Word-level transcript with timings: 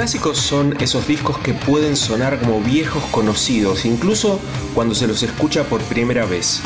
Clásicos 0.00 0.38
son 0.38 0.80
esos 0.80 1.06
discos 1.06 1.36
que 1.40 1.52
pueden 1.52 1.94
sonar 1.94 2.40
como 2.40 2.62
viejos 2.62 3.04
conocidos, 3.10 3.84
incluso 3.84 4.40
cuando 4.74 4.94
se 4.94 5.06
los 5.06 5.22
escucha 5.22 5.64
por 5.64 5.82
primera 5.82 6.24
vez. 6.24 6.62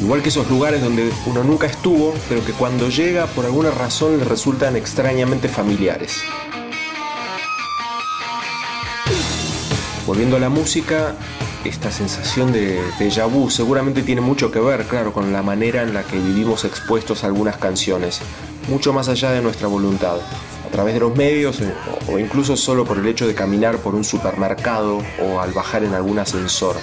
Igual 0.00 0.22
que 0.22 0.30
esos 0.30 0.48
lugares 0.48 0.80
donde 0.80 1.12
uno 1.26 1.44
nunca 1.44 1.66
estuvo, 1.66 2.14
pero 2.26 2.42
que 2.42 2.54
cuando 2.54 2.88
llega 2.88 3.26
por 3.26 3.44
alguna 3.44 3.70
razón 3.70 4.16
le 4.16 4.24
resultan 4.24 4.76
extrañamente 4.76 5.46
familiares. 5.46 6.22
Volviendo 10.06 10.36
a 10.36 10.40
la 10.40 10.48
música, 10.48 11.16
esta 11.66 11.92
sensación 11.92 12.50
de 12.50 12.80
déjà 12.98 13.26
vu 13.26 13.50
seguramente 13.50 14.00
tiene 14.00 14.22
mucho 14.22 14.50
que 14.50 14.58
ver, 14.58 14.86
claro, 14.86 15.12
con 15.12 15.34
la 15.34 15.42
manera 15.42 15.82
en 15.82 15.92
la 15.92 16.02
que 16.02 16.16
vivimos 16.16 16.64
expuestos 16.64 17.24
a 17.24 17.26
algunas 17.26 17.58
canciones, 17.58 18.22
mucho 18.70 18.94
más 18.94 19.08
allá 19.08 19.32
de 19.32 19.42
nuestra 19.42 19.68
voluntad 19.68 20.16
a 20.70 20.72
través 20.72 20.94
de 20.94 21.00
los 21.00 21.16
medios 21.16 21.58
o 22.08 22.16
incluso 22.16 22.56
solo 22.56 22.84
por 22.84 22.96
el 22.96 23.08
hecho 23.08 23.26
de 23.26 23.34
caminar 23.34 23.78
por 23.78 23.96
un 23.96 24.04
supermercado 24.04 25.02
o 25.20 25.40
al 25.40 25.50
bajar 25.50 25.82
en 25.82 25.94
algún 25.94 26.20
ascensor. 26.20 26.76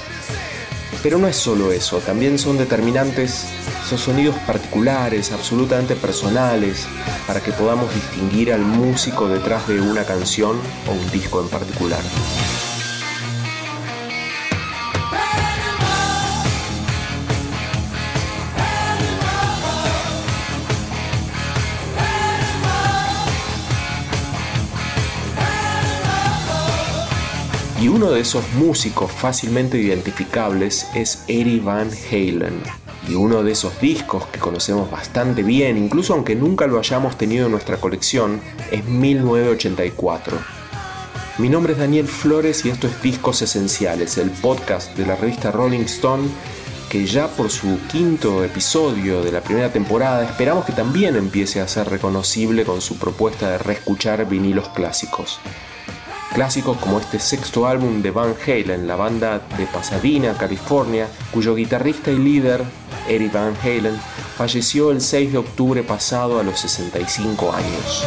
Pero 1.02 1.18
no 1.18 1.28
es 1.28 1.38
solo 1.38 1.72
eso, 1.72 2.00
también 2.00 2.38
son 2.38 2.58
determinantes 2.58 3.46
esos 3.86 4.02
sonidos 4.02 4.36
particulares, 4.46 5.32
absolutamente 5.32 5.96
personales, 5.96 6.86
para 7.26 7.40
que 7.40 7.54
podamos 7.54 7.94
distinguir 7.96 8.52
al 8.52 8.60
músico 8.60 9.30
detrás 9.30 9.66
de 9.70 9.80
una 9.80 10.04
canción 10.04 10.58
o 10.86 10.92
un 10.92 11.10
disco 11.12 11.40
en 11.40 11.48
particular. 11.48 12.02
Y 27.88 27.90
uno 27.90 28.12
de 28.12 28.20
esos 28.20 28.44
músicos 28.56 29.10
fácilmente 29.10 29.78
identificables 29.78 30.88
es 30.94 31.24
Eddie 31.30 31.62
Van 31.62 31.90
Halen. 32.12 32.62
Y 33.08 33.16
uno 33.16 33.44
de 33.44 33.54
esos 33.54 33.80
discos 33.80 34.26
que 34.26 34.40
conocemos 34.40 34.92
bastante 34.92 35.42
bien, 35.42 35.78
incluso 35.78 36.14
aunque 36.14 36.36
nunca 36.36 36.68
lo 36.68 36.80
hayamos 36.80 37.18
tenido 37.18 37.46
en 37.46 37.54
nuestra 37.54 37.78
colección, 37.78 38.42
es 38.72 38.84
1984. 38.84 40.38
Mi 41.38 41.48
nombre 41.48 41.72
es 41.72 41.80
Daniel 41.80 42.08
Flores 42.10 42.66
y 42.66 42.72
esto 42.72 42.88
es 42.88 43.02
Discos 43.02 43.42
Esenciales, 43.42 44.18
el 44.18 44.32
podcast 44.32 44.94
de 44.98 45.06
la 45.06 45.16
revista 45.16 45.52
Rolling 45.52 45.86
Stone 45.86 46.28
que 46.90 47.06
ya 47.06 47.30
por 47.30 47.50
su 47.50 47.80
quinto 47.90 48.44
episodio 48.44 49.24
de 49.24 49.32
la 49.32 49.40
primera 49.40 49.72
temporada 49.72 50.26
esperamos 50.26 50.66
que 50.66 50.74
también 50.74 51.16
empiece 51.16 51.62
a 51.62 51.70
ser 51.70 51.90
reconocible 51.90 52.66
con 52.66 52.82
su 52.82 52.98
propuesta 52.98 53.50
de 53.52 53.58
reescuchar 53.58 54.28
vinilos 54.28 54.68
clásicos 54.70 55.40
clásicos 56.34 56.78
como 56.78 57.00
este 57.00 57.20
sexto 57.20 57.68
álbum 57.68 58.02
de 58.02 58.12
Van 58.12 58.36
Halen, 58.46 58.88
la 58.88 58.96
banda 58.96 59.42
de 59.58 59.66
Pasadena, 59.68 60.38
California, 60.38 61.08
cuyo 61.32 61.56
guitarrista 61.56 62.12
y 62.12 62.18
líder, 62.18 62.64
Eric 63.08 63.34
Van 63.34 63.56
Halen, 63.64 63.98
falleció 64.38 64.92
el 64.92 65.02
6 65.02 65.32
de 65.32 65.38
octubre 65.38 65.84
pasado 65.84 66.40
a 66.40 66.44
los 66.44 66.60
65 66.60 67.54
años. 67.54 68.06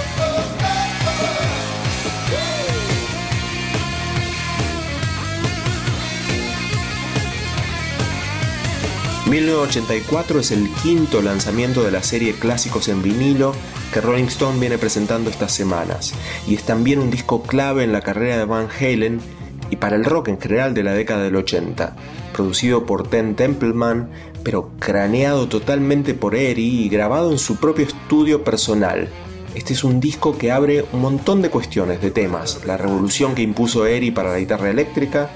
1984 9.31 10.41
es 10.41 10.51
el 10.51 10.69
quinto 10.83 11.23
lanzamiento 11.23 11.85
de 11.85 11.93
la 11.93 12.03
serie 12.03 12.35
Clásicos 12.35 12.89
en 12.89 13.01
vinilo 13.01 13.53
que 13.93 14.01
Rolling 14.01 14.25
Stone 14.25 14.59
viene 14.59 14.79
presentando 14.79 15.31
estas 15.31 15.53
semanas, 15.53 16.15
y 16.47 16.55
es 16.55 16.63
también 16.63 16.99
un 16.99 17.11
disco 17.11 17.43
clave 17.43 17.85
en 17.85 17.93
la 17.93 18.01
carrera 18.01 18.39
de 18.39 18.45
Van 18.45 18.69
Halen 18.69 19.21
y 19.71 19.77
para 19.77 19.97
el 19.97 20.05
rock 20.05 20.29
en 20.29 20.41
general 20.41 20.75
de 20.75 20.83
la 20.83 20.93
década 20.93 21.23
del 21.23 21.37
80, 21.37 21.97
producido 22.33 22.87
por 22.87 23.09
Ten 23.09 23.35
Templeman, 23.35 24.11
pero 24.43 24.71
craneado 24.79 25.49
totalmente 25.49 26.15
por 26.15 26.35
Eri 26.35 26.85
y 26.85 26.89
grabado 26.89 27.31
en 27.31 27.39
su 27.39 27.57
propio 27.57 27.87
estudio 27.87 28.43
personal. 28.45 29.09
Este 29.55 29.73
es 29.73 29.83
un 29.83 30.01
disco 30.01 30.39
que 30.39 30.53
abre 30.53 30.85
un 30.93 31.01
montón 31.01 31.43
de 31.43 31.51
cuestiones, 31.51 32.01
de 32.01 32.11
temas, 32.11 32.65
la 32.65 32.77
revolución 32.77 33.35
que 33.35 33.43
impuso 33.43 33.87
Eri 33.87 34.11
para 34.11 34.31
la 34.31 34.39
guitarra 34.39 34.71
eléctrica, 34.71 35.31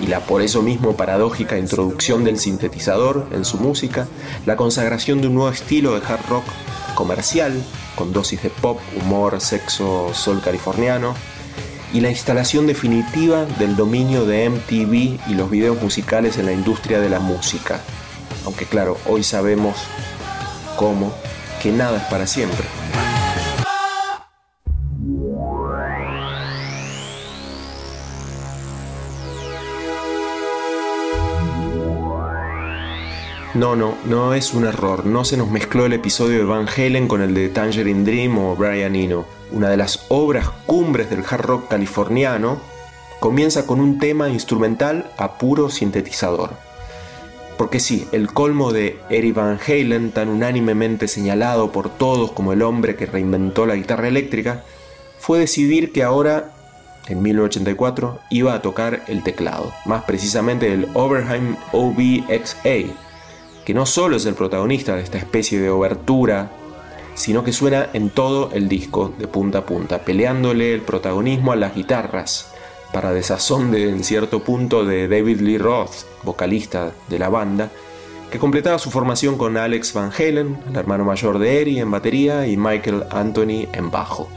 y 0.00 0.06
la 0.06 0.20
por 0.20 0.42
eso 0.42 0.62
mismo 0.62 0.96
paradójica 0.96 1.58
introducción 1.58 2.24
del 2.24 2.38
sintetizador 2.38 3.26
en 3.32 3.44
su 3.44 3.58
música, 3.58 4.06
la 4.44 4.56
consagración 4.56 5.20
de 5.20 5.28
un 5.28 5.34
nuevo 5.34 5.50
estilo 5.50 5.98
de 5.98 6.06
hard 6.06 6.26
rock 6.28 6.44
comercial, 6.94 7.62
con 7.94 8.12
dosis 8.12 8.42
de 8.42 8.50
pop, 8.50 8.78
humor, 9.00 9.40
sexo, 9.40 10.12
sol 10.12 10.40
californiano, 10.42 11.14
y 11.92 12.00
la 12.00 12.10
instalación 12.10 12.66
definitiva 12.66 13.44
del 13.58 13.76
dominio 13.76 14.26
de 14.26 14.50
MTV 14.50 15.30
y 15.30 15.34
los 15.34 15.50
videos 15.50 15.80
musicales 15.80 16.36
en 16.36 16.46
la 16.46 16.52
industria 16.52 17.00
de 17.00 17.08
la 17.08 17.20
música. 17.20 17.80
Aunque 18.44 18.66
claro, 18.66 18.98
hoy 19.06 19.22
sabemos 19.22 19.76
cómo, 20.76 21.12
que 21.62 21.72
nada 21.72 21.98
es 21.98 22.04
para 22.04 22.26
siempre. 22.26 22.66
No, 33.56 33.74
no, 33.74 33.96
no 34.04 34.34
es 34.34 34.52
un 34.52 34.66
error. 34.66 35.06
No 35.06 35.24
se 35.24 35.38
nos 35.38 35.50
mezcló 35.50 35.86
el 35.86 35.94
episodio 35.94 36.36
de 36.36 36.44
Van 36.44 36.68
Halen 36.68 37.08
con 37.08 37.22
el 37.22 37.32
de 37.32 37.48
Tangerine 37.48 38.04
Dream 38.04 38.36
o 38.36 38.54
Brian 38.54 38.94
Eno. 38.94 39.24
Una 39.50 39.70
de 39.70 39.78
las 39.78 40.04
obras 40.08 40.50
cumbres 40.66 41.08
del 41.08 41.24
hard 41.26 41.40
rock 41.40 41.68
californiano 41.68 42.60
comienza 43.18 43.66
con 43.66 43.80
un 43.80 43.98
tema 43.98 44.28
instrumental 44.28 45.10
a 45.16 45.38
puro 45.38 45.70
sintetizador. 45.70 46.50
Porque 47.56 47.80
sí, 47.80 48.06
el 48.12 48.30
colmo 48.30 48.74
de 48.74 48.98
Eric 49.08 49.34
Van 49.34 49.58
Halen, 49.66 50.12
tan 50.12 50.28
unánimemente 50.28 51.08
señalado 51.08 51.72
por 51.72 51.88
todos 51.88 52.32
como 52.32 52.52
el 52.52 52.60
hombre 52.60 52.94
que 52.94 53.06
reinventó 53.06 53.64
la 53.64 53.76
guitarra 53.76 54.08
eléctrica, 54.08 54.64
fue 55.18 55.38
decidir 55.38 55.92
que 55.92 56.02
ahora, 56.02 56.52
en 57.08 57.22
1984, 57.22 58.20
iba 58.28 58.52
a 58.52 58.60
tocar 58.60 59.02
el 59.08 59.22
teclado, 59.22 59.72
más 59.86 60.04
precisamente 60.04 60.70
el 60.74 60.88
Overheim 60.92 61.56
OBXA, 61.72 63.05
que 63.66 63.74
no 63.74 63.84
solo 63.84 64.16
es 64.16 64.24
el 64.26 64.34
protagonista 64.34 64.94
de 64.94 65.02
esta 65.02 65.18
especie 65.18 65.60
de 65.60 65.70
obertura, 65.70 66.52
sino 67.14 67.42
que 67.42 67.52
suena 67.52 67.88
en 67.94 68.10
todo 68.10 68.50
el 68.52 68.68
disco 68.68 69.12
de 69.18 69.26
punta 69.26 69.58
a 69.58 69.66
punta, 69.66 70.04
peleándole 70.04 70.72
el 70.72 70.82
protagonismo 70.82 71.50
a 71.50 71.56
las 71.56 71.74
guitarras, 71.74 72.52
para 72.92 73.12
desazón 73.12 73.72
de 73.72 73.90
en 73.90 74.04
cierto 74.04 74.44
punto 74.44 74.84
de 74.84 75.08
David 75.08 75.40
Lee 75.40 75.58
Roth, 75.58 76.04
vocalista 76.22 76.92
de 77.08 77.18
la 77.18 77.28
banda, 77.28 77.72
que 78.30 78.38
completaba 78.38 78.78
su 78.78 78.92
formación 78.92 79.36
con 79.36 79.56
Alex 79.56 79.92
Van 79.94 80.12
Halen, 80.16 80.60
el 80.70 80.76
hermano 80.76 81.04
mayor 81.04 81.40
de 81.40 81.60
Eri 81.60 81.80
en 81.80 81.90
batería 81.90 82.46
y 82.46 82.56
Michael 82.56 83.02
Anthony 83.10 83.66
en 83.72 83.90
bajo. 83.90 84.28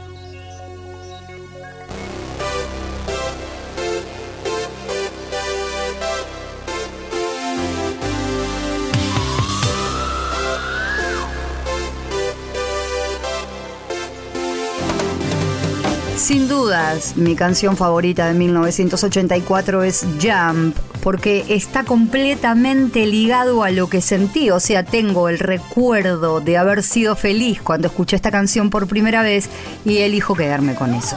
Mi 17.14 17.36
canción 17.36 17.76
favorita 17.76 18.26
de 18.26 18.34
1984 18.34 19.84
es 19.84 20.04
Jump, 20.20 20.76
porque 21.02 21.44
está 21.48 21.84
completamente 21.84 23.06
ligado 23.06 23.62
a 23.62 23.70
lo 23.70 23.88
que 23.88 24.00
sentí, 24.00 24.50
o 24.50 24.58
sea, 24.58 24.84
tengo 24.84 25.28
el 25.28 25.38
recuerdo 25.38 26.40
de 26.40 26.58
haber 26.58 26.82
sido 26.82 27.14
feliz 27.14 27.62
cuando 27.62 27.86
escuché 27.86 28.16
esta 28.16 28.32
canción 28.32 28.70
por 28.70 28.88
primera 28.88 29.22
vez 29.22 29.48
y 29.84 29.98
elijo 29.98 30.34
quedarme 30.34 30.74
con 30.74 30.94
eso. 30.94 31.16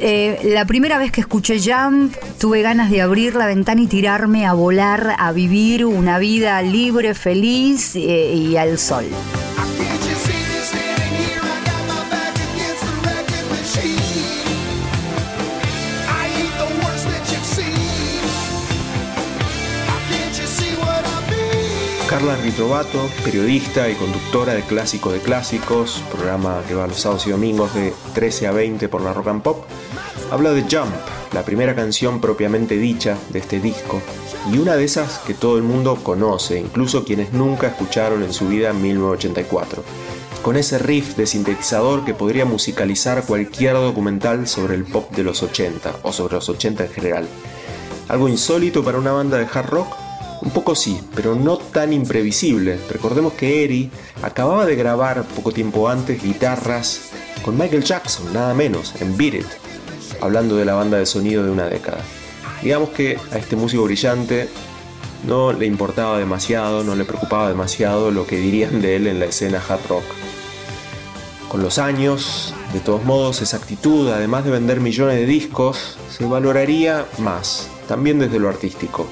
Eh, 0.00 0.40
la 0.44 0.66
primera 0.66 0.98
vez 0.98 1.12
que 1.12 1.22
escuché 1.22 1.58
Jump, 1.58 2.14
tuve 2.38 2.60
ganas 2.60 2.90
de 2.90 3.00
abrir 3.00 3.36
la 3.36 3.46
ventana 3.46 3.80
y 3.80 3.86
tirarme 3.86 4.44
a 4.44 4.52
volar, 4.52 5.14
a 5.18 5.32
vivir 5.32 5.86
una 5.86 6.18
vida 6.18 6.60
libre, 6.60 7.14
feliz 7.14 7.96
eh, 7.96 8.34
y 8.34 8.56
al 8.56 8.78
sol. 8.78 9.04
Carla 22.14 22.36
Ritrovato, 22.36 23.10
periodista 23.24 23.90
y 23.90 23.96
conductora 23.96 24.54
de 24.54 24.62
Clásico 24.62 25.10
de 25.10 25.18
Clásicos, 25.18 26.00
programa 26.12 26.62
que 26.68 26.76
va 26.76 26.86
los 26.86 27.00
sábados 27.00 27.26
y 27.26 27.30
domingos 27.30 27.74
de 27.74 27.92
13 28.14 28.46
a 28.46 28.52
20 28.52 28.88
por 28.88 29.00
la 29.00 29.12
Rock 29.12 29.26
and 29.26 29.42
Pop, 29.42 29.64
habla 30.30 30.52
de 30.52 30.62
Jump, 30.62 30.94
la 31.32 31.44
primera 31.44 31.74
canción 31.74 32.20
propiamente 32.20 32.76
dicha 32.76 33.18
de 33.30 33.40
este 33.40 33.58
disco, 33.58 34.00
y 34.48 34.58
una 34.58 34.76
de 34.76 34.84
esas 34.84 35.18
que 35.26 35.34
todo 35.34 35.56
el 35.56 35.64
mundo 35.64 35.96
conoce, 36.04 36.60
incluso 36.60 37.04
quienes 37.04 37.32
nunca 37.32 37.66
escucharon 37.66 38.22
en 38.22 38.32
su 38.32 38.46
vida 38.46 38.72
1984, 38.72 39.82
con 40.40 40.56
ese 40.56 40.78
riff 40.78 41.16
de 41.16 41.26
sintetizador 41.26 42.04
que 42.04 42.14
podría 42.14 42.44
musicalizar 42.44 43.24
cualquier 43.24 43.74
documental 43.74 44.46
sobre 44.46 44.76
el 44.76 44.84
pop 44.84 45.10
de 45.10 45.24
los 45.24 45.42
80 45.42 45.96
o 46.04 46.12
sobre 46.12 46.34
los 46.36 46.48
80 46.48 46.84
en 46.84 46.90
general. 46.92 47.28
Algo 48.06 48.28
insólito 48.28 48.84
para 48.84 48.98
una 48.98 49.10
banda 49.10 49.36
de 49.36 49.48
hard 49.52 49.66
rock, 49.68 50.03
un 50.42 50.50
poco 50.50 50.74
sí, 50.74 51.00
pero 51.14 51.34
no 51.34 51.56
tan 51.56 51.92
imprevisible. 51.92 52.78
Recordemos 52.90 53.32
que 53.34 53.64
Eri 53.64 53.90
acababa 54.22 54.66
de 54.66 54.76
grabar 54.76 55.24
poco 55.24 55.52
tiempo 55.52 55.88
antes 55.88 56.22
guitarras 56.22 57.10
con 57.44 57.58
Michael 57.58 57.84
Jackson, 57.84 58.32
nada 58.32 58.54
menos, 58.54 58.94
en 59.00 59.16
Beat 59.16 59.44
hablando 60.20 60.56
de 60.56 60.64
la 60.64 60.74
banda 60.74 60.98
de 60.98 61.06
sonido 61.06 61.44
de 61.44 61.50
una 61.50 61.66
década. 61.66 61.98
Digamos 62.62 62.90
que 62.90 63.18
a 63.32 63.38
este 63.38 63.56
músico 63.56 63.84
brillante 63.84 64.48
no 65.26 65.52
le 65.52 65.66
importaba 65.66 66.18
demasiado, 66.18 66.84
no 66.84 66.94
le 66.94 67.04
preocupaba 67.04 67.48
demasiado 67.48 68.10
lo 68.10 68.26
que 68.26 68.38
dirían 68.38 68.80
de 68.80 68.96
él 68.96 69.06
en 69.06 69.20
la 69.20 69.26
escena 69.26 69.62
hard 69.68 69.86
rock. 69.88 70.04
Con 71.48 71.62
los 71.62 71.78
años, 71.78 72.54
de 72.72 72.80
todos 72.80 73.04
modos, 73.04 73.42
esa 73.42 73.58
actitud, 73.58 74.10
además 74.10 74.44
de 74.44 74.50
vender 74.50 74.80
millones 74.80 75.16
de 75.16 75.26
discos, 75.26 75.98
se 76.10 76.24
valoraría 76.24 77.06
más, 77.18 77.68
también 77.86 78.18
desde 78.18 78.38
lo 78.38 78.48
artístico 78.48 79.06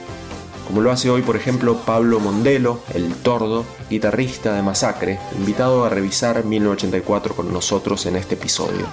como 0.73 0.81
lo 0.81 0.91
hace 0.91 1.11
hoy 1.11 1.21
por 1.21 1.37
ejemplo 1.37 1.83
Pablo 1.85 2.19
Mondelo, 2.19 2.83
el 2.95 3.13
tordo, 3.13 3.67
guitarrista 3.91 4.55
de 4.55 4.63
Masacre, 4.63 5.19
invitado 5.37 5.85
a 5.85 5.91
revisar 5.91 6.47
1984 6.47 7.37
con 7.37 7.53
nosotros 7.53 8.07
en 8.07 8.17
este 8.17 8.37
episodio. 8.37 8.87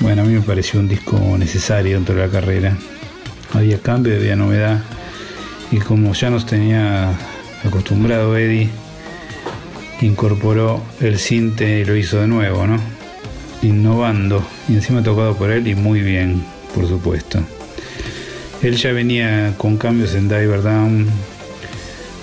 Bueno, 0.00 0.20
a 0.20 0.24
mí 0.26 0.34
me 0.34 0.42
pareció 0.42 0.78
un 0.78 0.88
disco 0.88 1.16
necesario 1.38 1.94
dentro 1.94 2.16
de 2.16 2.26
la 2.26 2.30
carrera. 2.30 2.76
Había 3.54 3.78
cambio, 3.78 4.14
había 4.14 4.36
novedad 4.36 4.82
y 5.70 5.78
como 5.78 6.12
ya 6.12 6.28
nos 6.28 6.44
tenía 6.44 7.18
acostumbrado 7.64 8.36
Eddie, 8.36 8.68
incorporó 10.02 10.82
el 11.00 11.18
cinte 11.18 11.80
y 11.80 11.86
lo 11.86 11.96
hizo 11.96 12.20
de 12.20 12.26
nuevo, 12.26 12.66
¿no? 12.66 12.78
Innovando 13.62 14.46
y 14.68 14.74
encima 14.74 15.02
tocado 15.02 15.34
por 15.34 15.50
él 15.50 15.66
y 15.66 15.74
muy 15.74 16.02
bien, 16.02 16.44
por 16.74 16.86
supuesto. 16.86 17.40
Él 18.62 18.76
ya 18.76 18.92
venía 18.92 19.54
con 19.58 19.76
cambios 19.76 20.14
en 20.14 20.28
Diver 20.28 20.62
Down. 20.62 21.06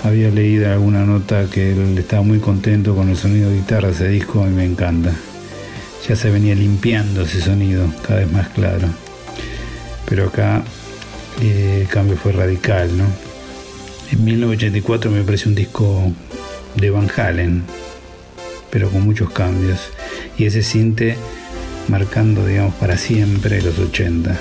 Había 0.02 0.30
leído 0.30 0.70
alguna 0.70 1.04
nota 1.04 1.48
que 1.50 1.72
él 1.72 1.96
estaba 1.96 2.22
muy 2.22 2.40
contento 2.40 2.94
con 2.94 3.08
el 3.08 3.16
sonido 3.16 3.50
de 3.50 3.56
guitarra 3.56 3.88
de 3.88 3.94
ese 3.94 4.08
disco 4.08 4.44
y 4.46 4.50
me 4.50 4.64
encanta. 4.64 5.12
Ya 6.08 6.16
se 6.16 6.30
venía 6.30 6.54
limpiando 6.54 7.22
ese 7.22 7.40
sonido, 7.40 7.86
cada 8.06 8.20
vez 8.20 8.32
más 8.32 8.48
claro. 8.48 8.88
Pero 10.06 10.26
acá 10.26 10.62
eh, 11.40 11.78
el 11.82 11.88
cambio 11.88 12.16
fue 12.16 12.32
radical, 12.32 12.98
¿no? 12.98 13.04
En 14.10 14.24
1984 14.24 15.10
me 15.10 15.22
parece 15.22 15.48
un 15.48 15.54
disco 15.54 16.12
de 16.74 16.90
Van 16.90 17.08
Halen, 17.16 17.62
pero 18.70 18.90
con 18.90 19.02
muchos 19.02 19.30
cambios. 19.30 19.78
Y 20.36 20.46
ese 20.46 20.62
cinte 20.62 21.16
marcando, 21.88 22.44
digamos, 22.44 22.74
para 22.74 22.98
siempre 22.98 23.62
los 23.62 23.78
80 23.78 24.36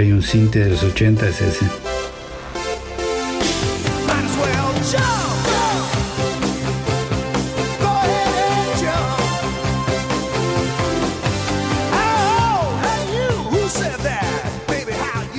hay 0.00 0.12
un 0.12 0.22
cinte 0.22 0.58
de 0.58 0.70
los 0.70 0.82
80 0.82 1.28
es 1.28 1.40
ese. 1.40 1.66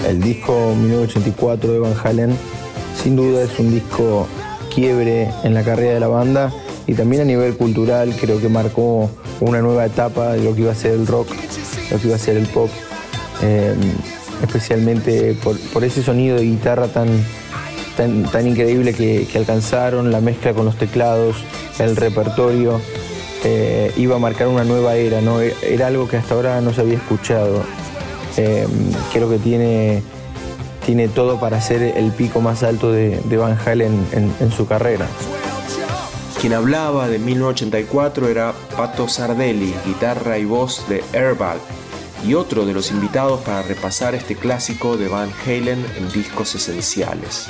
El 0.08 0.22
disco 0.22 0.74
1984 0.76 1.74
de 1.74 1.80
Van 1.80 1.94
Halen 2.04 2.36
sin 3.04 3.16
duda 3.16 3.44
es 3.44 3.60
un 3.60 3.72
disco 3.72 4.28
quiebre 4.74 5.30
en 5.44 5.54
la 5.54 5.64
carrera 5.64 5.94
de 5.94 6.00
la 6.00 6.08
banda 6.08 6.52
y 6.88 6.94
también 6.94 7.22
a 7.22 7.26
nivel 7.26 7.56
cultural 7.58 8.16
creo 8.20 8.40
que 8.40 8.50
marcó 8.50 9.10
una 9.40 9.62
nueva 9.62 9.86
etapa 9.86 10.34
de 10.34 10.44
lo 10.44 10.56
que 10.56 10.62
iba 10.62 10.72
a 10.72 10.76
ser 10.76 10.94
el 10.94 11.06
rock, 11.06 11.28
lo 11.92 12.00
que 12.00 12.08
iba 12.08 12.16
a 12.16 12.20
ser 12.20 12.38
el 12.38 12.48
pop. 12.48 12.70
Eh, 13.44 13.76
especialmente 14.42 15.36
por, 15.44 15.84
ese 15.84 16.04
sonido 16.04 16.38
de 16.38 16.44
guitarra 16.44 16.88
tan, 16.88 17.08
tan, 17.96 18.48
increíble 18.48 18.94
que, 18.94 19.28
alcanzaron, 19.36 20.12
la 20.12 20.22
mezcla 20.22 20.54
con 20.54 20.66
los 20.66 20.78
teclados, 20.78 21.38
el 21.80 21.96
repertorio, 21.96 22.80
eh, 23.44 23.92
iba 23.98 24.16
a 24.16 24.20
marcar 24.20 24.48
una 24.48 24.64
nueva 24.64 24.96
era, 24.96 25.22
¿no? 25.22 25.40
era 25.42 25.88
algo 25.88 26.08
que 26.08 26.18
hasta 26.18 26.36
ahora 26.36 26.62
no 26.62 26.74
se 26.74 26.82
había 26.82 26.96
escuchado. 26.96 27.64
Eh, 28.38 28.68
creo 29.12 29.30
que 29.30 29.40
tiene, 29.40 30.04
tiene 30.86 31.08
todo 31.08 31.40
para 31.40 31.60
ser 31.62 31.82
el 31.82 32.12
pico 32.12 32.42
más 32.42 32.64
alto 32.64 32.92
de, 32.92 33.20
Van 33.38 33.58
Halen 33.66 34.06
en, 34.12 34.32
en 34.40 34.52
su 34.52 34.68
carrera. 34.68 35.08
Quien 36.40 36.54
hablaba 36.54 37.08
de 37.08 37.18
1984 37.18 38.28
era 38.28 38.54
Pato 38.76 39.08
Sardelli, 39.08 39.74
guitarra 39.88 40.38
y 40.38 40.46
voz 40.46 40.88
de 40.88 41.04
Airbag, 41.12 41.58
y 42.26 42.34
otro 42.34 42.66
de 42.66 42.74
los 42.74 42.92
invitados 42.92 43.42
para 43.42 43.62
repasar 43.62 44.16
este 44.16 44.36
clásico 44.36 44.98
de 44.98 45.08
Van 45.08 45.32
Halen 45.46 45.86
en 45.98 46.12
discos 46.12 46.56
esenciales. 46.56 47.48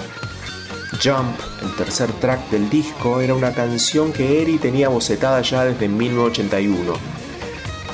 Jump, 1.04 1.38
el 1.62 1.76
tercer 1.76 2.12
track 2.14 2.50
del 2.50 2.70
disco, 2.70 3.22
era 3.22 3.36
una 3.36 3.54
canción 3.54 4.12
que 4.12 4.42
Eri 4.42 4.58
tenía 4.58 4.90
bocetada 4.90 5.42
ya 5.42 5.66
desde 5.66 5.88
1981. 5.88 6.94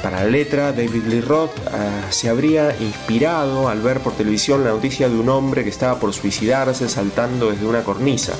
Para 0.01 0.23
la 0.23 0.29
letra, 0.29 0.73
David 0.73 1.05
Lee 1.05 1.21
Roth 1.21 1.57
ah, 1.71 2.11
se 2.11 2.29
habría 2.29 2.75
inspirado 2.79 3.69
al 3.69 3.81
ver 3.81 4.01
por 4.01 4.13
televisión 4.13 4.63
la 4.63 4.71
noticia 4.71 5.07
de 5.07 5.15
un 5.15 5.29
hombre 5.29 5.63
que 5.63 5.69
estaba 5.69 5.99
por 5.99 6.13
suicidarse 6.13 6.89
saltando 6.89 7.51
desde 7.51 7.65
una 7.65 7.83
cornisa. 7.83 8.33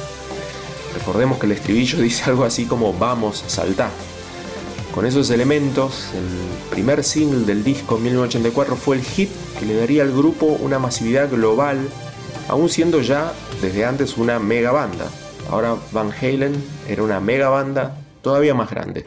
Recordemos 0.93 1.39
que 1.39 1.45
el 1.45 1.53
estribillo 1.53 1.97
dice 2.01 2.29
algo 2.29 2.43
así 2.43 2.65
como 2.65 2.93
vamos, 2.93 3.43
saltá. 3.47 3.89
Con 4.93 5.07
esos 5.07 5.31
elementos, 5.31 6.09
el 6.13 6.69
primer 6.69 7.03
single 7.03 7.45
del 7.45 7.63
disco 7.63 7.97
1984 7.97 8.75
fue 8.75 8.97
el 8.97 9.01
hit 9.01 9.31
que 9.57 9.65
le 9.65 9.75
daría 9.75 10.03
al 10.03 10.11
grupo 10.11 10.45
una 10.45 10.77
masividad 10.77 11.31
global, 11.31 11.89
aún 12.47 12.69
siendo 12.69 13.01
ya 13.01 13.33
desde 13.59 13.85
antes 13.85 14.17
una 14.17 14.37
mega 14.37 14.71
banda. 14.71 15.09
Ahora 15.49 15.75
Van 15.91 16.11
Halen 16.11 16.63
era 16.87 17.01
una 17.01 17.19
mega 17.19 17.49
banda 17.49 17.97
todavía 18.21 18.53
más 18.53 18.69
grande. 18.69 19.03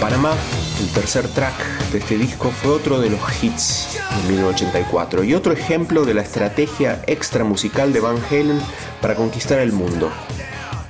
Panamá 0.00 0.34
el 0.80 0.88
tercer 0.90 1.26
track 1.28 1.54
de 1.90 1.98
este 1.98 2.16
disco 2.16 2.50
fue 2.50 2.72
otro 2.72 3.00
de 3.00 3.10
los 3.10 3.20
hits 3.42 3.98
de 4.22 4.32
1984 4.32 5.24
y 5.24 5.34
otro 5.34 5.52
ejemplo 5.52 6.04
de 6.04 6.14
la 6.14 6.22
estrategia 6.22 7.02
extra 7.06 7.42
musical 7.42 7.92
de 7.92 8.00
Van 8.00 8.18
Halen 8.30 8.60
para 9.00 9.16
conquistar 9.16 9.58
el 9.58 9.72
mundo. 9.72 10.10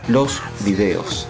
Los 0.09 0.43
videos. 0.65 1.27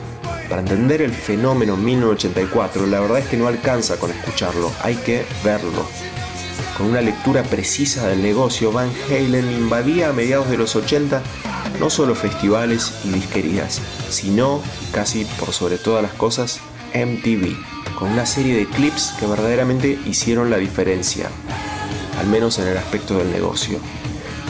Para 0.48 0.62
entender 0.62 1.02
el 1.02 1.12
fenómeno 1.12 1.76
1984, 1.76 2.86
la 2.86 3.00
verdad 3.00 3.18
es 3.18 3.26
que 3.26 3.36
no 3.36 3.48
alcanza 3.48 3.98
con 3.98 4.10
escucharlo, 4.10 4.72
hay 4.82 4.96
que 4.96 5.24
verlo. 5.44 5.86
Con 6.76 6.86
una 6.86 7.00
lectura 7.00 7.42
precisa 7.42 8.08
del 8.08 8.22
negocio, 8.22 8.72
Van 8.72 8.90
Halen 9.08 9.50
invadía 9.50 10.08
a 10.08 10.12
mediados 10.12 10.48
de 10.48 10.58
los 10.58 10.74
80 10.74 11.22
no 11.78 11.90
solo 11.90 12.14
festivales 12.14 12.92
y 13.04 13.10
disquerías, 13.10 13.80
sino, 14.08 14.62
casi 14.92 15.24
por 15.38 15.52
sobre 15.52 15.76
todas 15.76 16.02
las 16.02 16.12
cosas, 16.12 16.60
MTV 16.94 17.77
con 17.98 18.12
una 18.12 18.26
serie 18.26 18.56
de 18.56 18.66
clips 18.66 19.16
que 19.18 19.26
verdaderamente 19.26 19.98
hicieron 20.06 20.50
la 20.50 20.56
diferencia, 20.58 21.28
al 22.20 22.28
menos 22.28 22.60
en 22.60 22.68
el 22.68 22.76
aspecto 22.76 23.18
del 23.18 23.32
negocio. 23.32 23.80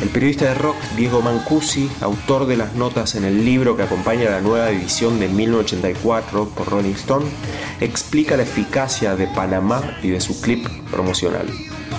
El 0.03 0.11
periodista 0.11 0.45
de 0.45 0.55
rock 0.55 0.77
Diego 0.97 1.23
Mancusi, 1.23 1.89
autor 2.03 2.47
de 2.47 2.59
las 2.59 2.75
notas 2.75 3.15
en 3.15 3.25
el 3.25 3.47
libro 3.47 3.75
que 3.75 3.85
acompaña 3.85 4.31
la 4.31 4.43
nueva 4.43 4.69
edición 4.71 5.19
de 5.19 5.29
1984 5.29 6.51
por 6.51 6.69
Rolling 6.69 6.93
Stone, 6.93 7.25
explica 7.81 8.37
la 8.37 8.43
eficacia 8.43 9.17
de 9.17 9.27
Panamá 9.29 9.97
y 10.03 10.11
de 10.11 10.21
su 10.21 10.39
clip 10.43 10.69
promocional. 10.91 11.47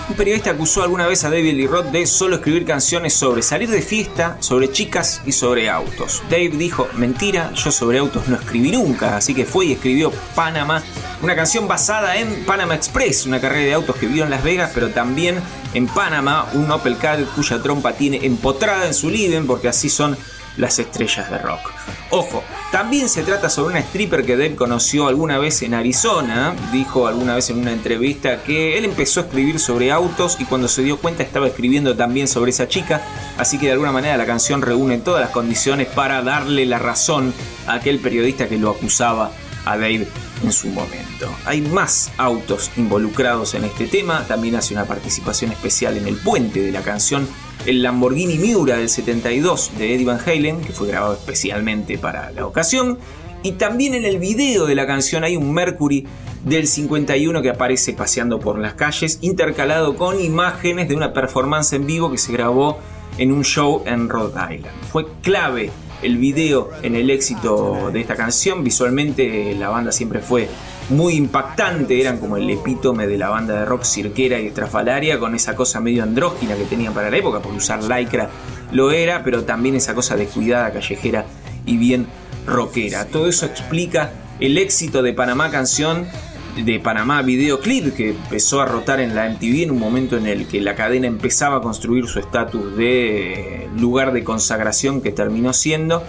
Un 0.10 0.16
periodista 0.16 0.50
acusó 0.50 0.82
alguna 0.82 1.06
vez 1.06 1.24
a 1.24 1.30
David 1.30 1.54
Lee 1.54 1.68
Roth 1.68 1.92
de 1.92 2.08
solo 2.08 2.38
escribir 2.38 2.66
canciones 2.66 3.14
sobre 3.14 3.44
salir 3.44 3.70
de 3.70 3.84
fiesta, 3.84 4.38
sobre 4.40 4.72
chicas 4.72 5.22
y 5.24 5.32
sobre 5.32 5.70
autos. 5.70 6.24
Dave 6.32 6.50
dijo, 6.50 6.88
mentira, 6.96 7.54
yo 7.54 7.72
sobre 7.72 8.00
autos 8.00 8.28
no 8.28 8.36
escribí 8.36 8.72
nunca, 8.72 9.18
así 9.18 9.36
que 9.36 9.46
fue 9.46 9.68
y 9.68 9.74
escribió 9.74 10.12
Panamá, 10.34 10.82
una 11.22 11.36
canción 11.36 11.68
basada 11.68 12.18
en 12.18 12.44
Panama 12.44 12.74
Express, 12.74 13.28
una 13.28 13.40
carrera 13.40 13.66
de 13.66 13.74
autos 13.76 13.98
que 13.98 14.08
vivió 14.08 14.24
en 14.24 14.32
Las 14.32 14.44
Vegas, 14.44 14.72
pero 14.74 14.90
también 14.90 15.40
en 15.76 15.86
Panamá, 15.86 16.50
un 16.54 16.72
Opel 16.72 16.98
Car 16.98 17.24
cuya 17.36 17.62
trompa 17.62 17.94
tiene 17.94 18.26
empotrada 18.26 18.88
en 18.88 18.96
su 18.96 19.12
living, 19.12 19.46
porque 19.46 19.68
así 19.68 19.90
son 19.90 20.18
las 20.58 20.80
estrellas 20.80 21.30
de 21.30 21.38
rock. 21.38 21.72
Ojo, 22.12 22.44
también 22.72 23.08
se 23.08 23.24
trata 23.24 23.50
sobre 23.50 23.76
una 23.76 23.80
stripper 23.80 24.26
que 24.26 24.36
Dave 24.36 24.56
conoció 24.56 25.08
alguna 25.08 25.38
vez 25.38 25.62
en 25.62 25.74
Arizona. 25.74 26.56
Dijo 26.72 27.08
alguna 27.08 27.36
vez 27.36 27.50
en 27.50 27.60
una 27.60 27.72
entrevista 27.72 28.44
que 28.44 28.78
él 28.78 28.86
empezó 28.86 29.20
a 29.20 29.24
escribir 29.24 29.60
sobre 29.60 29.92
autos 29.92 30.38
y 30.40 30.46
cuando 30.46 30.68
se 30.68 30.82
dio 30.82 30.98
cuenta 30.98 31.24
estaba 31.24 31.48
escribiendo 31.48 31.96
también 31.96 32.28
sobre 32.28 32.52
esa 32.52 32.68
chica. 32.68 33.02
Así 33.38 33.58
que 33.58 33.68
de 33.68 33.74
alguna 33.74 33.92
manera 33.92 34.18
la 34.18 34.26
canción 34.26 34.62
reúne 34.62 34.98
todas 34.98 35.22
las 35.22 35.32
condiciones 35.32 35.88
para 35.88 36.22
darle 36.24 36.66
la 36.66 36.80
razón 36.80 37.34
a 37.68 37.76
aquel 37.76 38.00
periodista 38.00 38.48
que 38.48 38.58
lo 38.58 38.72
acusaba 38.72 39.32
a 39.66 39.78
Dave 39.78 40.08
en 40.44 40.52
su 40.52 40.68
momento. 40.70 41.30
Hay 41.46 41.62
más 41.62 42.12
autos 42.18 42.72
involucrados 42.78 43.54
en 43.54 43.66
este 43.66 43.88
tema, 43.88 44.26
también 44.28 44.56
hace 44.56 44.74
una 44.74 44.86
participación 44.86 45.52
especial 45.52 45.98
en 45.98 46.08
el 46.08 46.16
puente 46.18 46.62
de 46.62 46.72
la 46.72 46.82
canción 46.82 47.28
el 47.66 47.84
Lamborghini 47.84 48.38
Miura 48.38 48.78
del 48.78 48.90
72 48.90 49.72
de 49.78 49.96
Eddie 49.96 50.06
Van 50.06 50.20
Halen, 50.26 50.62
que 50.62 50.74
fue 50.74 50.88
grabado 50.88 51.14
especialmente 51.14 51.98
para 51.98 52.32
la 52.32 52.46
ocasión, 52.46 52.98
y 53.44 53.54
también 53.54 53.94
en 53.94 54.06
el 54.06 54.20
video 54.20 54.66
de 54.66 54.76
la 54.76 54.86
canción 54.86 55.24
hay 55.24 55.38
un 55.38 55.54
Mercury 55.54 56.06
del 56.44 56.68
51 56.68 57.42
que 57.42 57.50
aparece 57.50 57.94
paseando 57.94 58.40
por 58.40 58.58
las 58.60 58.74
calles, 58.74 59.20
intercalado 59.22 59.96
con 59.96 60.20
imágenes 60.20 60.90
de 60.90 60.96
una 60.96 61.14
performance 61.14 61.74
en 61.74 61.86
vivo 61.86 62.12
que 62.12 62.18
se 62.18 62.32
grabó 62.32 62.80
en 63.18 63.32
un 63.32 63.44
show 63.44 63.84
en 63.86 64.10
Rhode 64.10 64.56
Island. 64.56 64.76
Fue 64.92 65.06
clave 65.22 65.72
el 66.02 66.18
video 66.18 66.70
en 66.82 66.96
el 66.96 67.10
éxito 67.10 67.92
de 67.92 68.00
esta 68.00 68.16
canción. 68.16 68.64
Visualmente 68.64 69.54
la 69.56 69.70
banda 69.70 69.92
siempre 69.92 70.20
fue 70.20 70.48
muy 70.90 71.16
impactante, 71.16 72.00
eran 72.02 72.18
como 72.18 72.38
el 72.38 72.50
epítome 72.50 73.08
de 73.08 73.18
la 73.18 73.30
banda 73.30 73.60
de 73.60 73.66
rock 73.66 73.84
cirquera 73.84 74.40
y 74.40 74.48
estrafalaria, 74.48 75.20
con 75.20 75.36
esa 75.36 75.56
cosa 75.56 75.80
medio 75.80 76.04
andrógina 76.04 76.56
que 76.56 76.64
tenían 76.64 76.94
para 76.94 77.10
la 77.10 77.18
época, 77.18 77.40
por 77.40 77.54
usar 77.54 77.84
lycra 77.84 78.30
lo 78.72 78.92
era, 78.92 79.24
pero 79.24 79.44
también 79.44 79.76
esa 79.76 79.96
cosa 79.96 80.16
de 80.16 80.28
cuidada 80.28 80.72
callejera 80.72 81.26
y 81.66 81.78
bien 81.78 82.08
rockera. 82.46 83.06
Todo 83.06 83.28
eso 83.28 83.46
explica 83.46 84.12
el 84.40 84.58
éxito 84.58 85.02
de 85.02 85.14
Panamá 85.14 85.52
Canción 85.52 86.08
de 86.56 86.80
Panamá 86.80 87.22
Videoclip 87.22 87.96
que 87.96 88.10
empezó 88.10 88.62
a 88.62 88.66
rotar 88.66 89.00
en 89.00 89.16
la 89.16 89.30
MTV 89.30 89.64
en 89.64 89.72
un 89.72 89.80
momento 89.80 90.18
en 90.18 90.28
el 90.28 90.48
que 90.48 90.60
la 90.60 90.76
cadena 90.76 91.08
empezaba 91.08 91.58
a 91.58 91.62
construir 91.62 92.08
su 92.08 92.20
estatus 92.20 92.76
de 92.76 93.70
lugar 93.78 94.12
de 94.12 94.24
consagración 94.24 95.02
que 95.02 95.12
terminó 95.12 95.54
siendo 95.54 96.04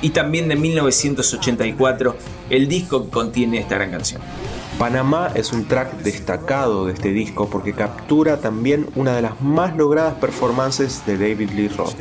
y 0.00 0.10
también 0.10 0.48
de 0.48 0.56
1984 0.56 2.16
el 2.50 2.68
disco 2.68 3.04
que 3.04 3.10
contiene 3.10 3.58
esta 3.58 3.76
gran 3.76 3.90
canción. 3.90 4.20
Panamá 4.78 5.32
es 5.34 5.52
un 5.52 5.66
track 5.66 6.02
destacado 6.02 6.86
de 6.86 6.92
este 6.92 7.10
disco 7.10 7.48
porque 7.50 7.72
captura 7.72 8.40
también 8.40 8.86
una 8.94 9.16
de 9.16 9.22
las 9.22 9.40
más 9.40 9.76
logradas 9.76 10.14
performances 10.14 11.04
de 11.04 11.18
David 11.18 11.50
Lee 11.50 11.68
Roth, 11.68 11.96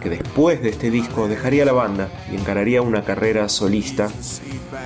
que 0.00 0.08
después 0.08 0.62
de 0.62 0.70
este 0.70 0.90
disco 0.90 1.28
dejaría 1.28 1.66
la 1.66 1.72
banda 1.72 2.08
y 2.32 2.36
encararía 2.36 2.80
una 2.80 3.04
carrera 3.04 3.48
solista 3.50 4.08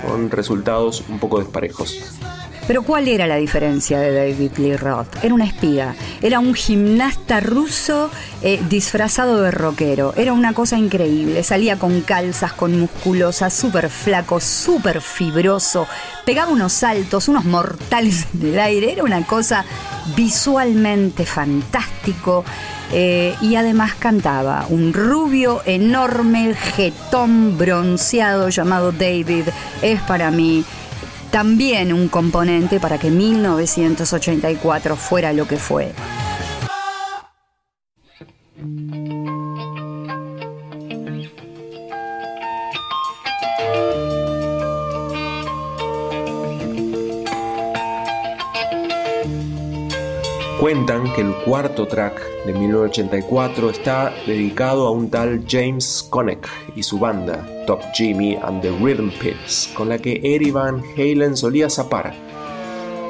con 0.04 0.30
resultados 0.30 1.04
un 1.08 1.20
poco 1.20 1.38
desparejos. 1.38 2.18
Pero 2.66 2.82
¿cuál 2.82 3.08
era 3.08 3.26
la 3.26 3.36
diferencia 3.36 3.98
de 3.98 4.14
David 4.14 4.52
Lee 4.58 4.76
Roth? 4.76 5.22
Era 5.22 5.34
una 5.34 5.44
espiga, 5.44 5.96
era 6.20 6.38
un 6.38 6.54
gimnasta 6.54 7.40
ruso 7.40 8.08
eh, 8.42 8.62
disfrazado 8.68 9.42
de 9.42 9.50
rockero, 9.50 10.14
era 10.16 10.32
una 10.32 10.54
cosa 10.54 10.78
increíble, 10.78 11.42
salía 11.42 11.76
con 11.76 12.02
calzas, 12.02 12.52
con 12.52 12.78
musculosas, 12.78 13.52
súper 13.52 13.90
flaco, 13.90 14.38
súper 14.38 15.00
fibroso, 15.00 15.88
pegaba 16.24 16.52
unos 16.52 16.72
saltos, 16.72 17.26
unos 17.26 17.44
mortales 17.44 18.26
en 18.34 18.52
el 18.52 18.60
aire, 18.60 18.92
era 18.92 19.02
una 19.02 19.26
cosa 19.26 19.64
visualmente 20.16 21.26
fantástico. 21.26 22.44
Eh, 22.94 23.34
y 23.40 23.54
además 23.56 23.94
cantaba 23.94 24.66
un 24.68 24.92
rubio 24.92 25.62
enorme, 25.64 26.54
jetón 26.54 27.56
bronceado 27.56 28.50
llamado 28.50 28.92
David, 28.92 29.44
es 29.80 30.02
para 30.02 30.30
mí 30.30 30.62
también 31.32 31.94
un 31.94 32.08
componente 32.08 32.78
para 32.78 32.98
que 32.98 33.10
1984 33.10 34.96
fuera 34.96 35.32
lo 35.32 35.48
que 35.48 35.56
fue. 35.56 35.92
Cuentan 50.60 51.01
que 51.14 51.20
el 51.20 51.34
cuarto 51.44 51.86
track 51.86 52.44
de 52.46 52.52
1984 52.52 53.70
está 53.70 54.14
dedicado 54.26 54.86
a 54.86 54.90
un 54.90 55.10
tal 55.10 55.44
James 55.46 56.06
Connick 56.08 56.48
y 56.74 56.82
su 56.82 56.98
banda, 56.98 57.46
Top 57.66 57.80
Jimmy 57.94 58.36
and 58.42 58.62
the 58.62 58.70
Rhythm 58.70 59.10
Pits, 59.20 59.70
con 59.74 59.88
la 59.88 59.98
que 59.98 60.20
Eddie 60.22 60.52
Van 60.52 60.82
Halen 60.96 61.36
solía 61.36 61.68
zapar. 61.68 62.14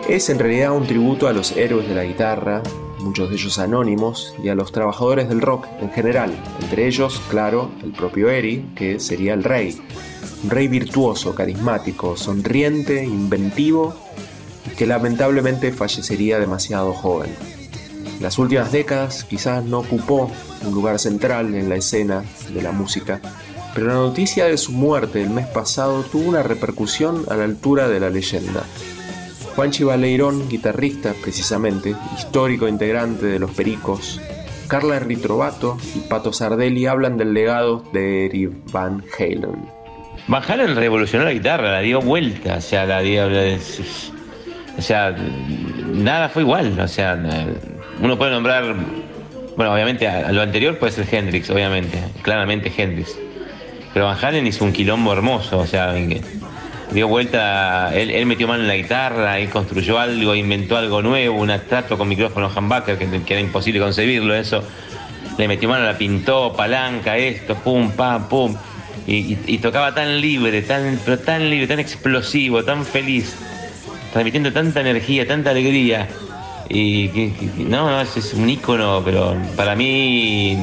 Es 0.09 0.31
en 0.31 0.39
realidad 0.39 0.73
un 0.73 0.87
tributo 0.87 1.29
a 1.29 1.33
los 1.33 1.53
héroes 1.53 1.89
de 1.89 1.95
la 1.95 2.05
guitarra, 2.05 2.63
muchos 3.01 3.29
de 3.29 3.37
ellos 3.37 3.59
anónimos, 3.59 4.35
y 4.43 4.49
a 4.49 4.55
los 4.55 4.73
trabajadores 4.73 5.29
del 5.29 5.41
rock 5.41 5.67
en 5.81 5.91
general, 5.91 6.33
entre 6.61 6.87
ellos, 6.87 7.21
claro, 7.31 7.71
el 7.83 7.93
propio 7.93 8.31
Eddie, 8.31 8.65
que 8.75 8.99
sería 8.99 9.35
el 9.35 9.45
rey. 9.45 9.81
Un 10.43 10.51
rey 10.51 10.67
virtuoso, 10.67 11.35
carismático, 11.35 12.17
sonriente, 12.17 13.05
inventivo 13.05 13.95
que 14.77 14.87
lamentablemente 14.87 15.71
fallecería 15.71 16.39
demasiado 16.41 16.93
joven. 16.93 17.31
Las 18.23 18.39
últimas 18.39 18.71
décadas 18.71 19.25
quizás 19.25 19.65
no 19.65 19.81
ocupó 19.81 20.31
un 20.65 20.73
lugar 20.73 21.01
central 21.01 21.57
en 21.57 21.69
la 21.69 21.75
escena 21.75 22.23
de 22.55 22.63
la 22.63 22.71
música, 22.71 23.21
pero 23.75 23.89
la 23.89 23.95
noticia 23.95 24.45
de 24.45 24.57
su 24.59 24.71
muerte 24.71 25.21
el 25.21 25.31
mes 25.31 25.49
pasado 25.49 26.05
tuvo 26.05 26.29
una 26.29 26.45
repercusión 26.45 27.25
a 27.29 27.35
la 27.35 27.43
altura 27.43 27.89
de 27.89 27.99
la 27.99 28.11
leyenda. 28.11 28.63
Juanchi 29.57 29.83
Baleirón, 29.83 30.49
guitarrista 30.49 31.15
precisamente, 31.21 31.97
histórico 32.17 32.69
integrante 32.69 33.27
de 33.27 33.41
Los 33.41 33.51
Pericos, 33.51 34.21
Carla 34.69 35.01
Ritrovato 35.01 35.77
y 35.97 35.99
Pato 36.09 36.33
Sardelli 36.33 36.87
hablan 36.87 37.19
del 37.19 37.35
legado 37.35 37.83
de 37.93 38.27
Eric 38.27 38.53
Van 38.71 39.03
Halen. 39.19 39.69
Van 40.29 40.43
Halen 40.49 40.77
revolucionó 40.77 41.25
la 41.25 41.33
guitarra, 41.33 41.73
la 41.73 41.81
dio 41.81 42.01
vuelta, 42.01 42.59
o 42.59 42.61
sea, 42.61 42.87
la 42.87 43.01
dio... 43.01 43.27
O 44.79 44.81
sea, 44.81 45.15
nada 45.93 46.29
fue 46.29 46.43
igual. 46.43 46.79
O 46.81 46.89
sea, 46.89 47.17
uno 48.01 48.19
puede 48.19 48.31
nombrar, 48.33 48.75
bueno, 49.57 49.73
obviamente 49.73 50.09
a, 50.09 50.33
lo 50.33 50.43
anterior 50.43 50.79
puede 50.79 50.93
ser 50.93 51.07
Hendrix, 51.13 51.51
obviamente, 51.51 51.99
claramente 52.23 52.73
Hendrix. 52.77 53.17
Pero 53.93 54.07
Van 54.07 54.17
Halen 54.23 54.47
hizo 54.47 54.65
un 54.65 54.73
quilombo 54.73 55.13
hermoso, 55.13 55.59
o 55.59 55.67
sea, 55.67 55.95
dio 56.93 57.09
vuelta, 57.09 57.95
él, 57.95 58.25
metió 58.27 58.49
mano 58.49 58.63
en 58.63 58.69
la 58.69 58.77
guitarra, 58.77 59.39
él 59.39 59.51
construyó 59.51 59.99
algo, 59.99 60.35
inventó 60.35 60.77
algo 60.77 61.03
nuevo, 61.03 61.39
un 61.39 61.51
abstracto 61.51 61.99
con 61.99 62.09
micrófono 62.09 62.51
humbucker, 62.55 62.97
que, 62.97 63.07
que, 63.23 63.35
era 63.35 63.41
imposible 63.41 63.81
concebirlo, 63.81 64.35
eso. 64.35 64.63
Le 65.39 65.49
metió 65.49 65.69
mano, 65.69 65.85
la 65.85 65.97
pintó, 65.97 66.53
palanca, 66.55 67.17
esto, 67.17 67.55
pum, 67.57 67.91
pam, 67.91 68.29
pum. 68.29 68.57
Y, 69.07 69.37
y 69.47 69.59
tocaba 69.59 69.95
tan 69.95 70.21
libre, 70.21 70.63
tan, 70.63 70.99
pero 71.05 71.19
tan 71.19 71.51
libre, 71.51 71.67
tan 71.67 71.81
explosivo, 71.81 72.63
tan 72.65 72.85
feliz 72.85 73.37
transmitiendo 74.13 74.53
tanta 74.53 74.81
energía, 74.81 75.27
tanta 75.27 75.51
alegría. 75.51 76.09
Y 76.75 77.11
no, 77.59 77.91
no, 77.91 78.01
es, 78.01 78.33
un 78.33 78.49
ícono, 78.49 79.03
pero 79.05 79.37
para 79.57 79.77
mí 79.77 80.57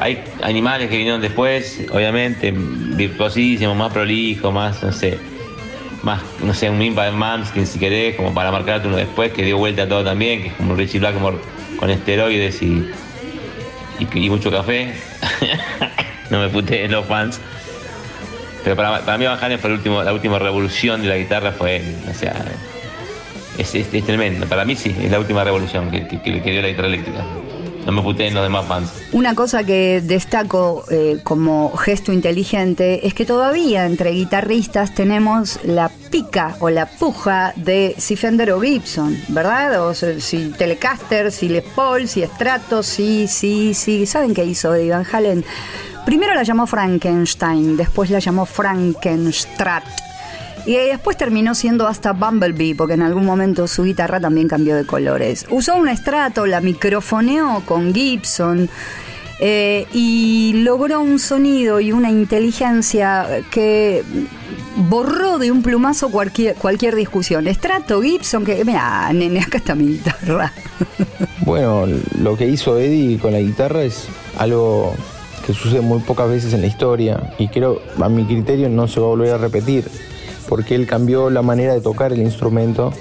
hay 0.00 0.24
animales 0.42 0.90
que 0.90 0.96
vinieron 0.96 1.20
después, 1.20 1.86
obviamente, 1.92 2.52
virtuosísimos, 2.52 3.76
más 3.76 3.92
prolijos, 3.92 4.52
más, 4.52 4.82
no 4.82 4.90
sé, 4.90 5.16
más, 6.02 6.22
no 6.42 6.52
sé, 6.52 6.68
un 6.68 6.78
Mimpa 6.78 7.04
de 7.04 7.66
si 7.66 7.78
querés, 7.78 8.16
como 8.16 8.34
para 8.34 8.50
marcarte 8.50 8.88
uno 8.88 8.96
después, 8.96 9.32
que 9.32 9.44
dio 9.44 9.58
vuelta 9.58 9.84
a 9.84 9.88
todo 9.88 10.02
también, 10.02 10.42
que 10.42 10.48
es 10.48 10.54
como 10.54 10.74
Richie 10.74 10.98
Blackmore 10.98 11.38
con 11.78 11.88
esteroides 11.88 12.60
y, 12.60 12.90
y, 14.00 14.30
mucho 14.30 14.50
café. 14.50 14.92
no 16.30 16.40
me 16.40 16.48
puteen 16.48 16.90
los 16.90 17.06
fans. 17.06 17.40
Pero 18.64 18.74
para, 18.74 19.04
para 19.04 19.18
mí 19.18 19.24
Van 19.24 19.38
Halen 19.40 19.60
fue 19.60 19.70
el 19.70 19.76
último, 19.76 20.02
la 20.02 20.12
última 20.12 20.40
revolución 20.40 21.00
de 21.00 21.08
la 21.08 21.16
guitarra, 21.16 21.52
fue, 21.52 21.80
o 22.10 22.14
sea, 22.14 22.34
es, 23.58 23.74
es, 23.74 24.04
tremendo. 24.04 24.46
Para 24.46 24.64
mí 24.64 24.76
sí, 24.76 24.94
es 25.00 25.10
la 25.10 25.18
última 25.18 25.44
revolución 25.44 25.90
que, 25.90 26.06
que, 26.06 26.20
que 26.20 26.62
la 26.62 26.68
guitarra 26.68 26.88
eléctrica. 26.88 27.24
No 27.86 27.92
me 27.92 28.02
puteen 28.02 28.34
los 28.34 28.42
demás 28.42 28.66
fans. 28.66 28.90
Una 29.12 29.34
cosa 29.34 29.64
que 29.64 30.02
destaco 30.02 30.84
eh, 30.90 31.20
como 31.22 31.74
gesto 31.74 32.12
inteligente 32.12 33.06
es 33.06 33.14
que 33.14 33.24
todavía 33.24 33.86
entre 33.86 34.10
guitarristas 34.10 34.94
tenemos 34.94 35.58
la 35.64 35.90
pica 36.10 36.56
o 36.60 36.68
la 36.68 36.84
puja 36.84 37.54
de 37.56 37.94
si 37.96 38.14
Fender 38.16 38.52
o 38.52 38.60
Gibson, 38.60 39.16
¿verdad? 39.28 39.86
O 39.86 39.94
si 39.94 40.50
Telecaster, 40.50 41.32
si 41.32 41.48
Les 41.48 41.64
Paul, 41.64 42.08
si 42.08 42.22
Stratos, 42.24 42.84
sí, 42.84 43.26
sí, 43.26 43.72
sí. 43.72 44.04
¿Saben 44.04 44.34
qué 44.34 44.44
hizo 44.44 44.72
Van 44.72 45.06
Halen? 45.10 45.42
Primero 46.04 46.34
la 46.34 46.42
llamó 46.42 46.66
Frankenstein, 46.66 47.78
después 47.78 48.10
la 48.10 48.18
llamó 48.18 48.44
Frankenstrat. 48.44 50.07
Y 50.66 50.74
después 50.74 51.16
terminó 51.16 51.54
siendo 51.54 51.86
hasta 51.86 52.12
Bumblebee, 52.12 52.74
porque 52.74 52.94
en 52.94 53.02
algún 53.02 53.24
momento 53.24 53.66
su 53.66 53.84
guitarra 53.84 54.20
también 54.20 54.48
cambió 54.48 54.76
de 54.76 54.84
colores. 54.84 55.46
Usó 55.50 55.76
un 55.76 55.88
estrato, 55.88 56.46
la 56.46 56.60
microfoneó 56.60 57.62
con 57.66 57.94
Gibson. 57.94 58.68
eh, 59.40 59.86
y 59.92 60.52
logró 60.64 61.00
un 61.00 61.18
sonido 61.20 61.78
y 61.80 61.92
una 61.92 62.10
inteligencia 62.10 63.26
que 63.50 64.02
borró 64.76 65.38
de 65.38 65.50
un 65.50 65.62
plumazo 65.62 66.10
cualquier, 66.10 66.54
cualquier 66.56 66.94
discusión. 66.96 67.46
Estrato, 67.46 68.02
Gibson, 68.02 68.44
que 68.44 68.64
mira, 68.64 69.12
nene, 69.12 69.40
acá 69.40 69.58
está 69.58 69.74
mi 69.74 69.88
guitarra. 69.88 70.52
Bueno, 71.44 71.86
lo 72.20 72.36
que 72.36 72.46
hizo 72.46 72.78
Eddie 72.78 73.18
con 73.18 73.32
la 73.32 73.40
guitarra 73.40 73.82
es 73.82 74.06
algo 74.36 74.94
que 75.46 75.54
sucede 75.54 75.80
muy 75.80 76.00
pocas 76.00 76.28
veces 76.28 76.52
en 76.52 76.60
la 76.60 76.66
historia 76.66 77.32
y 77.38 77.48
creo, 77.48 77.80
a 77.98 78.08
mi 78.10 78.26
criterio, 78.26 78.68
no 78.68 78.86
se 78.86 79.00
va 79.00 79.06
a 79.06 79.08
volver 79.08 79.32
a 79.32 79.38
repetir, 79.38 79.90
porque 80.48 80.74
él 80.74 80.86
cambió 80.86 81.30
la 81.30 81.42
manera 81.42 81.74
de 81.74 81.80
tocar 81.80 82.12
el 82.12 82.20
instrumento 82.20 82.92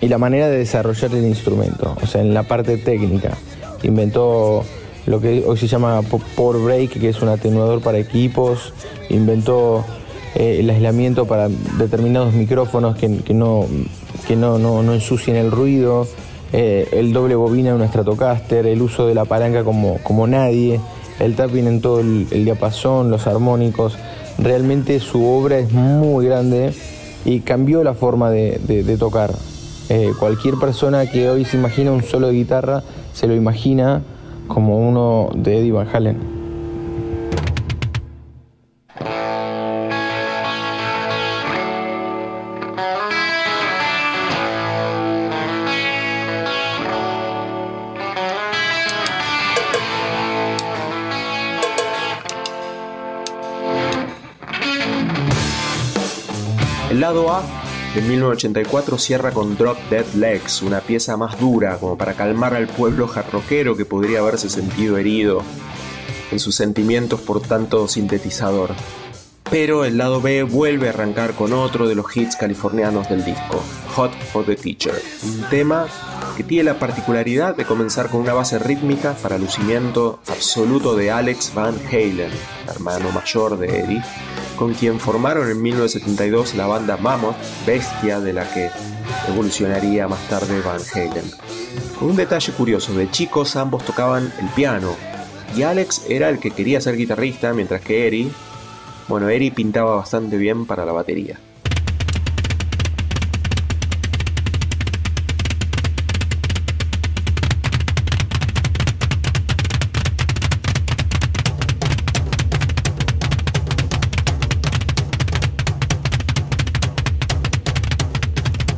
y 0.00 0.08
la 0.08 0.18
manera 0.18 0.48
de 0.48 0.58
desarrollar 0.58 1.14
el 1.14 1.24
instrumento, 1.24 1.96
o 2.02 2.06
sea, 2.06 2.20
en 2.20 2.34
la 2.34 2.42
parte 2.42 2.76
técnica. 2.76 3.36
Inventó 3.82 4.64
lo 5.06 5.20
que 5.20 5.44
hoy 5.46 5.56
se 5.56 5.66
llama 5.66 6.02
Power 6.34 6.58
Break, 6.58 6.98
que 6.98 7.08
es 7.08 7.22
un 7.22 7.28
atenuador 7.28 7.80
para 7.80 7.98
equipos, 7.98 8.72
inventó 9.08 9.84
eh, 10.34 10.58
el 10.60 10.68
aislamiento 10.68 11.26
para 11.26 11.48
determinados 11.78 12.34
micrófonos 12.34 12.96
que, 12.96 13.08
no, 13.08 13.66
que 14.26 14.36
no, 14.36 14.58
no, 14.58 14.92
ensucien 14.92 15.36
el 15.36 15.50
ruido, 15.50 16.06
eh, 16.52 16.88
el 16.92 17.12
doble 17.12 17.34
bobina 17.36 17.70
de 17.70 17.76
un 17.76 17.88
Stratocaster, 17.88 18.66
el 18.66 18.82
uso 18.82 19.06
de 19.06 19.14
la 19.14 19.24
palanca 19.24 19.64
como, 19.64 19.98
como 20.02 20.26
nadie, 20.26 20.80
el 21.20 21.34
tapping 21.34 21.66
en 21.66 21.80
todo 21.80 22.00
el, 22.00 22.28
diapasón, 22.28 23.10
los 23.10 23.26
armónicos. 23.26 23.96
Realmente 24.38 25.00
su 25.00 25.24
obra 25.24 25.58
es 25.58 25.72
muy 25.72 26.26
grande 26.26 26.74
y 27.24 27.40
cambió 27.40 27.82
la 27.82 27.94
forma 27.94 28.30
de, 28.30 28.96
tocar. 28.98 29.32
Eh, 29.88 30.12
cualquier 30.18 30.56
persona 30.56 31.06
que 31.06 31.28
hoy 31.30 31.44
se 31.44 31.56
imagina 31.56 31.92
un 31.92 32.02
solo 32.02 32.26
de 32.26 32.34
guitarra 32.34 32.82
se 33.12 33.26
lo 33.26 33.34
imagina 33.34 34.02
como 34.46 34.78
uno 34.78 35.30
de 35.34 35.58
Eddie 35.60 35.72
Van 35.72 35.88
Halen. 35.90 36.35
Lado 57.06 57.30
A 57.32 57.40
de 57.94 58.02
1984 58.02 58.98
cierra 58.98 59.30
con 59.30 59.56
Drop 59.56 59.78
Dead 59.90 60.06
Legs, 60.14 60.60
una 60.62 60.80
pieza 60.80 61.16
más 61.16 61.38
dura 61.38 61.76
como 61.78 61.96
para 61.96 62.14
calmar 62.14 62.52
al 62.54 62.66
pueblo 62.66 63.06
jarroquero 63.06 63.76
que 63.76 63.84
podría 63.84 64.18
haberse 64.18 64.50
sentido 64.50 64.98
herido 64.98 65.42
en 66.32 66.40
sus 66.40 66.56
sentimientos 66.56 67.20
por 67.20 67.40
tanto 67.40 67.86
sintetizador. 67.86 68.70
Pero 69.48 69.84
el 69.84 69.98
lado 69.98 70.20
B 70.20 70.42
vuelve 70.42 70.88
a 70.88 70.90
arrancar 70.90 71.34
con 71.34 71.52
otro 71.52 71.86
de 71.86 71.94
los 71.94 72.16
hits 72.16 72.34
californianos 72.34 73.08
del 73.08 73.24
disco, 73.24 73.62
Hot 73.94 74.12
for 74.32 74.44
the 74.44 74.56
Teacher, 74.56 75.00
un 75.22 75.48
tema 75.48 75.86
que 76.36 76.42
tiene 76.42 76.64
la 76.64 76.80
particularidad 76.80 77.54
de 77.54 77.66
comenzar 77.66 78.10
con 78.10 78.20
una 78.20 78.34
base 78.34 78.58
rítmica 78.58 79.14
para 79.22 79.38
lucimiento 79.38 80.18
absoluto 80.26 80.96
de 80.96 81.12
Alex 81.12 81.54
Van 81.54 81.76
Halen, 81.88 82.32
hermano 82.68 83.12
mayor 83.12 83.56
de 83.58 83.78
Eddie, 83.78 84.02
con 84.56 84.74
quien 84.74 84.98
formaron 84.98 85.50
en 85.50 85.62
1972 85.62 86.54
la 86.54 86.66
banda 86.66 86.96
Mammoth, 86.96 87.36
bestia 87.66 88.20
de 88.20 88.32
la 88.32 88.52
que 88.52 88.70
evolucionaría 89.28 90.08
más 90.08 90.26
tarde 90.28 90.60
Van 90.62 90.80
Halen. 90.94 91.30
Con 91.98 92.10
un 92.10 92.16
detalle 92.16 92.52
curioso, 92.52 92.94
de 92.94 93.10
chicos 93.10 93.56
ambos 93.56 93.84
tocaban 93.84 94.32
el 94.40 94.48
piano, 94.48 94.94
y 95.56 95.62
Alex 95.62 96.06
era 96.08 96.28
el 96.28 96.38
que 96.38 96.50
quería 96.50 96.80
ser 96.80 96.96
guitarrista, 96.96 97.52
mientras 97.52 97.80
que 97.80 98.06
Eri, 98.06 98.30
bueno, 99.08 99.28
Eri 99.28 99.50
pintaba 99.50 99.96
bastante 99.96 100.36
bien 100.36 100.66
para 100.66 100.84
la 100.84 100.92
batería. 100.92 101.38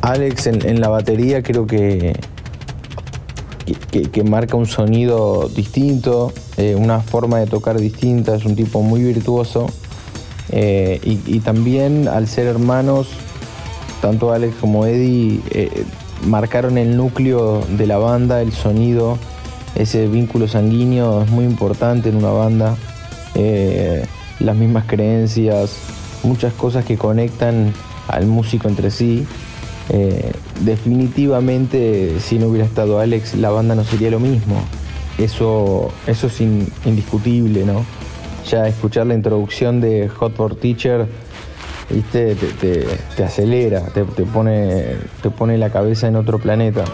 Alex 0.09 0.47
en, 0.47 0.81
la 0.81 0.89
batería 0.89 1.43
creo 1.43 1.67
que, 1.67 2.19
que, 3.91 4.23
marca 4.23 4.57
un 4.57 4.65
sonido 4.65 5.49
distinto, 5.49 6.33
eh, 6.57 6.75
una 6.75 7.01
forma 7.01 7.37
de 7.37 7.45
tocar 7.45 7.79
distinta, 7.79 8.35
es 8.35 8.45
un 8.45 8.55
tipo 8.55 8.81
muy 8.81 9.03
virtuoso. 9.03 9.67
Eh, 10.51 10.99
y, 11.03 11.39
también 11.41 12.07
al 12.07 12.27
ser 12.27 12.47
hermanos, 12.47 13.09
tanto 14.01 14.33
Alex 14.33 14.55
como 14.59 14.87
Eddie 14.87 15.41
eh, 15.51 15.83
marcaron 16.25 16.79
el 16.79 16.97
núcleo 16.97 17.61
de 17.77 17.85
la 17.85 17.99
banda, 17.99 18.41
el 18.41 18.51
sonido, 18.51 19.19
ese 19.75 20.07
vínculo 20.07 20.47
sanguíneo 20.47 21.21
es 21.21 21.29
muy 21.29 21.45
importante 21.45 22.09
en 22.09 22.15
una 22.15 22.31
banda. 22.31 22.75
las 24.39 24.55
mismas 24.55 24.85
creencias, 24.87 25.77
muchas 26.23 26.53
cosas 26.53 26.83
que 26.83 26.97
conectan 26.97 27.73
al 28.07 28.25
músico 28.25 28.67
entre 28.67 28.89
sí. 28.89 29.27
Eh, 29.89 30.31
definitivamente, 30.61 32.19
si 32.19 32.37
no 32.37 32.47
hubiera 32.47 32.65
estado 32.65 32.99
Alex, 32.99 33.35
la 33.35 33.49
banda 33.49 33.75
no 33.75 33.83
sería 33.83 34.11
lo 34.11 34.19
mismo. 34.19 34.61
Eso, 35.17 35.91
eso 36.07 36.27
es 36.27 36.39
indiscutible, 36.41 37.65
¿no? 37.65 37.85
Ya 38.49 38.67
escuchar 38.67 39.07
la 39.07 39.15
introducción 39.15 39.81
de 39.81 40.07
Hot 40.07 40.35
for 40.35 40.55
Teacher, 40.55 41.07
¿viste? 41.89 42.35
Te, 42.35 43.23
acelera, 43.23 43.81
te, 43.87 44.03
pone, 44.03 44.95
te 45.21 45.29
pone 45.29 45.57
la 45.57 45.71
cabeza 45.71 46.07
en 46.07 46.15
otro 46.15 46.39
planeta. 46.39 46.85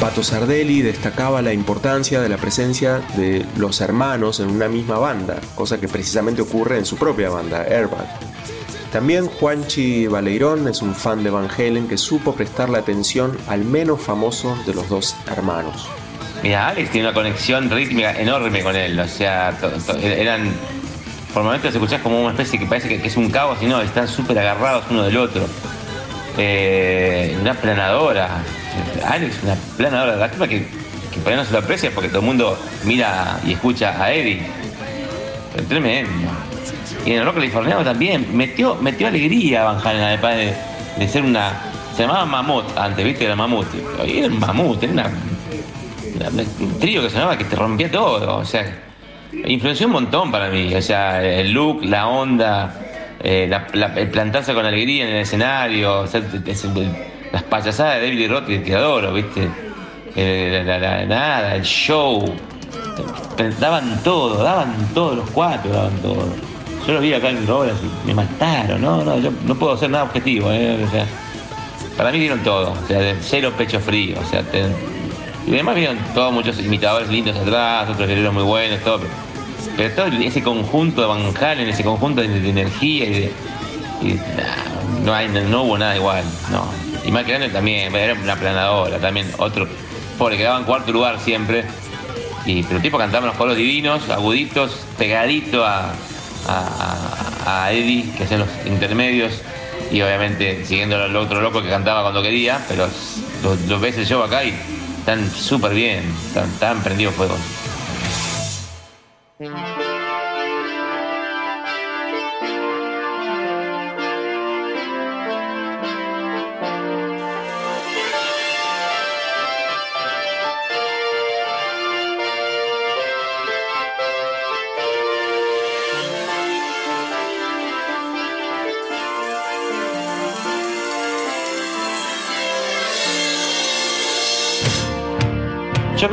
Pato 0.00 0.22
Sardelli 0.22 0.82
destacaba 0.82 1.40
la 1.40 1.52
importancia 1.52 2.20
de 2.20 2.28
la 2.28 2.36
presencia 2.36 3.00
de 3.16 3.46
los 3.56 3.80
hermanos 3.80 4.40
en 4.40 4.50
una 4.50 4.68
misma 4.68 4.98
banda, 4.98 5.36
cosa 5.54 5.80
que 5.80 5.88
precisamente 5.88 6.42
ocurre 6.42 6.78
en 6.78 6.84
su 6.84 6.96
propia 6.96 7.30
banda, 7.30 7.62
Airbag. 7.62 8.06
También 8.94 9.26
Juanchi 9.26 10.06
Baleirón 10.06 10.68
es 10.68 10.80
un 10.80 10.94
fan 10.94 11.24
de 11.24 11.28
Van 11.28 11.48
Halen 11.50 11.88
que 11.88 11.98
supo 11.98 12.32
prestarle 12.32 12.78
atención 12.78 13.36
al 13.48 13.64
menos 13.64 14.00
famoso 14.00 14.56
de 14.66 14.72
los 14.72 14.88
dos 14.88 15.16
hermanos. 15.26 15.88
Mira, 16.44 16.68
Alex 16.68 16.92
tiene 16.92 17.08
una 17.08 17.14
conexión 17.14 17.68
rítmica 17.68 18.12
enorme 18.12 18.62
con 18.62 18.76
él, 18.76 18.96
o 19.00 19.08
sea, 19.08 19.52
eran 20.00 20.48
por 21.34 21.42
momentos 21.42 21.74
escuchás 21.74 22.02
como 22.02 22.20
una 22.20 22.30
especie 22.30 22.56
que 22.56 22.66
parece 22.66 22.86
que, 22.86 23.04
es 23.04 23.16
un 23.16 23.30
caos 23.30 23.58
y 23.60 23.66
no, 23.66 23.82
están 23.82 24.06
súper 24.06 24.38
agarrados 24.38 24.84
uno 24.88 25.02
del 25.02 25.16
otro. 25.16 25.44
Eh, 26.38 27.36
una 27.40 27.54
planadora, 27.54 28.44
Alex, 29.08 29.42
una 29.42 29.56
planadora, 29.76 30.14
lástima 30.14 30.46
que, 30.46 30.68
que 31.12 31.18
por 31.18 31.32
ahí 31.32 31.36
no 31.36 31.44
se 31.44 31.50
lo 31.50 31.58
aprecia 31.58 31.90
porque 31.92 32.10
todo 32.10 32.20
el 32.20 32.26
mundo 32.26 32.56
mira 32.84 33.40
y 33.44 33.54
escucha 33.54 34.00
a 34.00 34.12
Eddie. 34.12 34.46
tremendo. 35.68 36.53
Y 37.04 37.12
en 37.12 37.18
el 37.18 37.24
rock 37.24 37.34
californiano 37.36 37.84
también. 37.84 38.26
Metió, 38.36 38.76
metió 38.76 39.08
alegría 39.08 39.64
Van 39.64 39.86
Halen, 39.86 40.02
además 40.02 40.36
de, 40.98 41.08
ser 41.08 41.22
una. 41.22 41.52
Se 41.94 42.02
llamaba 42.02 42.24
Mamut 42.24 42.76
antes, 42.76 43.04
¿viste? 43.04 43.24
Era 43.24 43.36
Mamut. 43.36 43.66
Y 44.06 44.18
era 44.18 44.28
un 44.28 44.38
Mamut, 44.38 44.82
era 44.82 44.92
una, 44.92 45.12
un 46.60 46.78
trío 46.78 47.02
que 47.02 47.10
sonaba 47.10 47.36
que 47.36 47.44
te 47.44 47.56
rompía 47.56 47.90
todo. 47.90 48.38
O 48.38 48.44
sea, 48.44 48.64
influenció 49.46 49.86
un 49.86 49.92
montón 49.92 50.30
para 50.30 50.48
mí. 50.48 50.74
O 50.74 50.82
sea, 50.82 51.22
el 51.22 51.52
look, 51.52 51.84
la 51.84 52.08
onda, 52.08 52.74
eh, 53.20 53.50
el 53.96 54.10
plantarse 54.10 54.54
con 54.54 54.64
alegría 54.64 55.04
en 55.04 55.14
el 55.14 55.22
escenario, 55.22 56.00
o 56.00 56.06
las 57.32 57.42
payasadas 57.42 58.00
de 58.00 58.08
David 58.08 58.30
Roth 58.30 58.46
que 58.46 58.74
adoro, 58.74 59.12
¿viste? 59.12 59.48
Eh, 60.16 60.62
nada, 61.08 61.56
el 61.56 61.62
show. 61.62 62.24
Daban 63.58 64.02
todo, 64.04 64.42
daban 64.42 64.94
todo, 64.94 65.16
los 65.16 65.30
cuatro 65.30 65.72
daban 65.72 65.96
todo. 65.98 66.53
Yo 66.86 66.92
lo 66.92 67.00
vi 67.00 67.14
acá 67.14 67.30
en 67.30 67.48
obras 67.48 67.76
y 67.82 68.06
me 68.06 68.14
mataron, 68.14 68.82
¿no? 68.82 69.02
No, 69.04 69.18
yo 69.18 69.30
no 69.46 69.54
puedo 69.54 69.76
ser 69.76 69.90
nada 69.90 70.04
objetivo, 70.04 70.52
¿eh? 70.52 70.84
O 70.86 70.90
sea, 70.90 71.06
para 71.96 72.12
mí 72.12 72.18
vieron 72.18 72.40
todo, 72.40 72.72
o 72.72 72.86
sea, 72.86 72.98
de 72.98 73.16
cero 73.20 73.52
pecho 73.56 73.80
frío, 73.80 74.18
o 74.20 74.24
sea, 74.28 74.42
y 75.46 75.52
además 75.52 75.76
vieron 75.76 75.98
todos 76.14 76.32
muchos 76.32 76.58
imitadores 76.58 77.08
lindos 77.08 77.36
atrás, 77.36 77.88
otros 77.88 78.08
guerreros 78.08 78.32
muy 78.32 78.42
buenos, 78.42 78.80
todo, 78.80 79.00
pero, 79.76 79.94
todo 79.94 80.06
ese 80.06 80.42
conjunto 80.42 81.00
de 81.00 81.06
Van 81.06 81.34
Halen, 81.36 81.68
ese 81.68 81.84
conjunto 81.84 82.20
de, 82.20 82.26
energía 82.48 83.04
y 83.04 83.10
de. 83.12 83.32
no, 85.04 85.14
hay, 85.14 85.28
no 85.28 85.62
hubo 85.62 85.78
nada 85.78 85.96
igual, 85.96 86.24
no. 86.50 86.64
Y 87.06 87.10
más 87.12 87.26
grande 87.26 87.48
también, 87.48 87.94
era 87.94 88.14
una 88.14 88.36
planadora, 88.36 88.98
también 88.98 89.30
otro, 89.38 89.68
pobre, 90.18 90.36
quedaba 90.36 90.58
en 90.58 90.64
cuarto 90.64 90.92
lugar 90.92 91.18
siempre. 91.20 91.64
Y, 92.46 92.62
pero 92.62 92.76
el 92.76 92.82
tipo 92.82 92.98
cantaba 92.98 93.26
los 93.26 93.36
coros 93.36 93.56
divinos, 93.56 94.08
aguditos, 94.10 94.86
pegadito 94.98 95.64
a, 95.64 95.92
a, 96.46 97.70
Eddie, 97.70 98.10
que 98.16 98.24
hacía 98.24 98.38
los 98.38 98.48
intermedios, 98.66 99.40
y 99.90 100.00
obviamente 100.02 100.64
siguiendo 100.64 100.96
al 100.96 101.14
otro 101.16 101.40
loco 101.40 101.62
que 101.62 101.68
cantaba 101.68 102.02
cuando 102.02 102.22
quería, 102.22 102.64
pero 102.68 102.88
lo, 103.68 103.80
ves 103.80 103.98
el 103.98 104.06
show 104.06 104.22
acá 104.22 104.44
y 104.44 104.54
están 104.98 105.30
súper 105.30 105.72
bien, 105.74 106.04
están, 106.26 106.48
están 106.48 106.82
prendidos 106.82 107.14
fuego. 107.14 107.36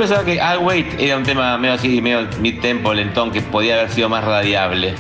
Pensaba 0.02 0.26
que 0.26 0.38
I 0.38 0.58
Wait 0.60 1.00
era 1.00 1.16
un 1.16 1.24
tema 1.24 1.60
medio 1.60 1.76
así, 1.76 2.02
medio 2.02 2.28
mid-tempo, 2.40 2.92
lentón, 2.92 3.30
que 3.30 3.42
podía 3.42 3.76
haber 3.76 3.92
sido 3.92 4.10
más 4.10 4.24
radiable. 4.24 4.96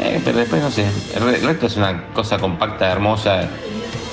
Eh, 0.00 0.20
pero 0.24 0.38
después 0.38 0.60
no 0.60 0.70
sé. 0.70 0.84
El 1.14 1.42
resto 1.42 1.66
es 1.66 1.76
una 1.76 2.08
cosa 2.08 2.36
compacta, 2.38 2.90
hermosa. 2.90 3.48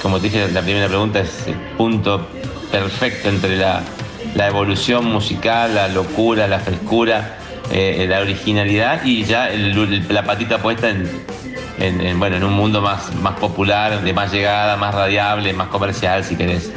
Como 0.04 0.17
te 0.17 0.26
dije, 0.26 0.52
la 0.52 0.62
primera 0.62 0.88
pregunta 0.88 1.19
es 1.19 1.47
el 1.47 1.56
punto 1.78 2.28
perfecto 2.71 3.30
entre 3.30 3.58
la, 3.58 3.82
evolución 4.36 5.06
musical, 5.06 5.73
la 5.73 5.88
locura, 5.88 6.47
la 6.47 6.60
frescura, 6.60 7.38
eh, 7.71 8.06
la 8.08 8.19
originalidad 8.19 9.04
y 9.06 9.23
ya 9.23 9.49
la 9.49 10.23
patita 10.26 10.60
puesta 10.60 10.89
en, 10.89 12.19
bueno, 12.19 12.36
en 12.36 12.43
un 12.43 12.54
mundo 12.54 12.82
más, 12.82 13.15
más 13.15 13.39
popular, 13.39 14.04
de 14.04 14.13
más 14.13 14.32
llegada, 14.32 14.78
más 14.78 14.93
radiable, 14.93 15.54
más 15.54 15.69
comercial, 15.69 16.23
si 16.23 16.36
querés. 16.36 16.71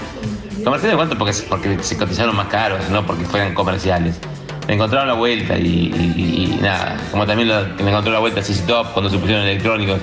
¿Comerciales 0.66 0.96
cuánto? 0.96 1.16
Porque, 1.16 1.33
porque 1.48 1.79
se 1.81 1.96
cotizaron 1.96 2.35
más 2.35 2.48
caros, 2.48 2.90
no 2.90 3.07
porque 3.07 3.24
fueran 3.24 3.55
comerciales. 3.55 4.18
Me 4.66 4.74
encontraron 4.74 5.07
la 5.07 5.14
vuelta 5.14 5.57
y, 5.57 6.59
nada, 6.61 6.96
como 7.12 7.24
también 7.24 7.48
me 7.85 7.88
encontró 7.88 8.12
la 8.12 8.18
vuelta 8.18 8.42
CC 8.42 8.66
Top 8.66 8.92
cuando 8.92 9.09
se 9.09 9.16
pusieron 9.16 9.44
electrónicos. 9.44 10.00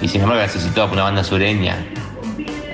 Y 0.00 0.08
sin 0.08 0.22
embargo, 0.22 0.42
CC 0.48 0.70
Top, 0.70 0.92
una 0.92 1.02
banda 1.02 1.22
sureña, 1.22 1.76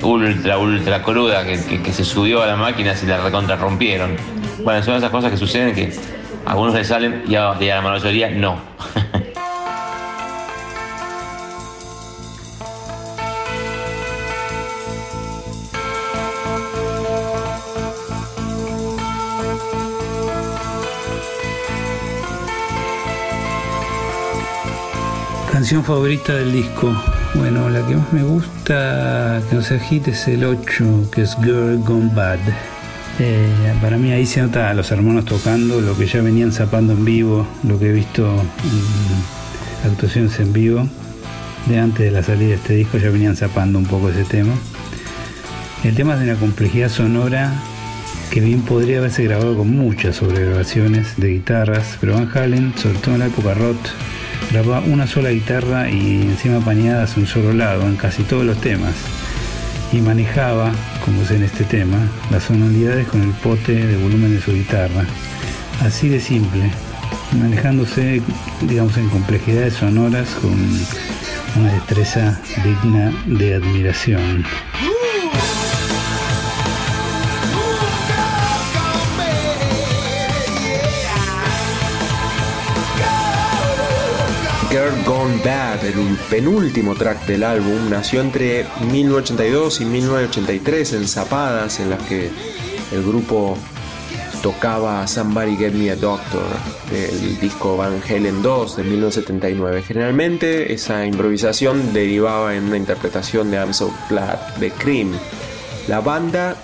ultra, 0.01 0.59
ultra 0.59 1.03
cruda, 1.03 1.45
que, 1.45 1.93
se 1.93 2.05
subió 2.05 2.41
a 2.41 2.47
la 2.47 2.55
máquina 2.55 2.95
y 3.03 3.07
la 3.07 3.17
recontra 3.17 3.57
rompieron. 3.57 4.15
Bueno, 4.63 4.81
son 4.85 4.95
esas 4.95 5.11
cosas 5.11 5.33
que 5.33 5.37
suceden 5.37 5.75
que 5.75 5.93
a 6.47 6.53
algunos 6.53 6.73
les 6.73 6.87
salen 6.87 7.25
a, 7.37 7.57
y 7.61 7.69
a 7.69 7.75
la 7.75 7.83
mayoría 7.83 8.31
no. 8.31 8.61
canción 25.59 25.83
favorita 25.83 26.37
del 26.37 26.53
disco. 26.53 26.97
Bueno, 27.35 27.69
la 27.69 27.85
que 27.85 27.97
más 27.97 28.13
me 28.13 28.23
gusta 28.23 29.43
que 29.51 29.57
no 29.57 29.61
se 29.61 29.75
agite 29.75 30.13
es 30.13 30.29
el 30.29 30.45
8, 30.45 31.11
que 31.11 31.23
es 31.23 31.37
Girl 31.43 31.79
Gone 31.79 32.13
Bad. 32.15 32.39
Eh, 33.19 33.75
para 33.83 33.99
mí 33.99 34.13
ahí 34.13 34.25
se 34.25 34.41
nota 34.41 34.71
a 34.71 34.75
los 34.75 34.93
hermanos 34.93 35.25
tocando 35.25 35.81
lo 35.81 35.99
que 35.99 36.07
ya 36.07 36.23
venían 36.23 36.53
zapando 36.53 36.93
en 36.93 37.05
vivo, 37.05 37.45
lo 37.65 37.77
que 37.77 37.89
he 37.89 37.93
visto 37.93 38.25
en 38.25 39.91
actuaciones 39.91 40.39
en 40.39 40.53
vivo. 40.53 40.89
De 41.67 41.81
antes 41.81 42.05
de 42.05 42.13
la 42.13 42.23
salida 42.23 42.51
de 42.51 42.55
este 42.55 42.75
disco 42.75 42.97
ya 42.99 43.11
venían 43.11 43.35
zapando 43.35 43.81
un 43.81 43.87
poco 43.87 44.11
ese 44.11 44.23
tema. 44.23 44.53
El 45.83 45.97
tema 45.97 46.15
es 46.15 46.21
de 46.21 46.31
una 46.31 46.39
complejidad 46.39 46.89
sonora 46.89 47.53
que 48.31 48.39
bien 48.41 48.63
podría 48.63 48.99
haberse 48.99 49.25
grabado 49.25 49.57
con 49.57 49.73
muchas 49.73 50.15
sobregrabaciones 50.15 51.17
de 51.17 51.31
guitarras, 51.31 51.99
pero 52.01 52.15
Van 52.15 52.31
Halen, 52.33 52.75
sobre 52.79 53.01
todo 53.01 53.15
en 53.15 53.21
la 53.21 53.27
época 53.27 53.55
rock, 53.55 53.79
grababa 54.51 54.81
una 54.87 55.07
sola 55.07 55.31
guitarra 55.31 55.91
y 55.91 56.23
encima 56.23 56.61
pañadas 56.61 57.17
un 57.17 57.27
solo 57.27 57.53
lado 57.53 57.87
en 57.87 57.97
casi 57.97 58.23
todos 58.23 58.45
los 58.45 58.61
temas 58.61 58.95
y 59.93 60.01
manejaba, 60.01 60.73
como 61.05 61.23
es 61.23 61.31
en 61.31 61.43
este 61.43 61.65
tema, 61.65 61.99
las 62.31 62.45
sonoridades 62.45 63.07
con 63.09 63.23
el 63.23 63.31
pote 63.31 63.75
de 63.75 63.97
volumen 63.97 64.35
de 64.35 64.41
su 64.41 64.53
guitarra. 64.53 65.05
Así 65.81 66.09
de 66.09 66.21
simple, 66.21 66.71
manejándose, 67.41 68.21
digamos, 68.63 68.97
en 68.97 69.09
complejidades 69.09 69.75
sonoras 69.75 70.29
con 70.43 70.57
una 71.57 71.73
destreza 71.73 72.41
digna 72.65 73.13
de 73.27 73.55
admiración. 73.55 74.45
Girl 84.79 85.05
Gone 85.05 85.41
Bad, 85.45 85.85
el 85.85 86.17
penúltimo 86.31 86.95
track 86.95 87.27
del 87.27 87.43
álbum, 87.43 87.91
nació 87.91 88.21
entre 88.21 88.65
1982 88.93 89.81
y 89.81 89.85
1983 89.85 90.93
en 90.93 91.09
zapadas 91.09 91.81
en 91.81 91.91
las 91.91 92.01
que 92.05 92.31
el 92.93 93.03
grupo 93.03 93.59
tocaba 94.41 95.05
Somebody 95.09 95.57
Get 95.57 95.73
Me 95.73 95.91
a 95.91 95.97
Doctor 95.97 96.45
del 96.93 97.41
disco 97.41 97.77
Van 97.77 98.01
Halen 98.09 98.41
2 98.41 98.77
de 98.77 98.85
1979. 98.85 99.83
Generalmente 99.83 100.73
esa 100.73 101.05
improvisación 101.05 101.93
derivaba 101.93 102.55
en 102.55 102.65
una 102.65 102.77
interpretación 102.77 103.51
de 103.51 103.57
I'm 103.57 103.75
So 103.75 103.93
Glad 104.09 104.39
de 104.59 104.71
Cream, 104.71 105.11
la 105.89 105.99
banda 105.99 106.57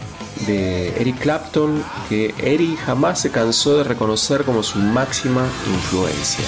de 0.47 0.91
Eric 1.01 1.19
Clapton 1.19 1.83
que 2.09 2.33
Eric 2.39 2.79
jamás 2.79 3.23
se 3.23 3.33
cansó 3.33 3.79
de 3.79 3.83
reconocer 3.83 4.45
como 4.45 4.63
su 4.63 4.79
máxima 4.79 5.49
influencia. 5.67 6.45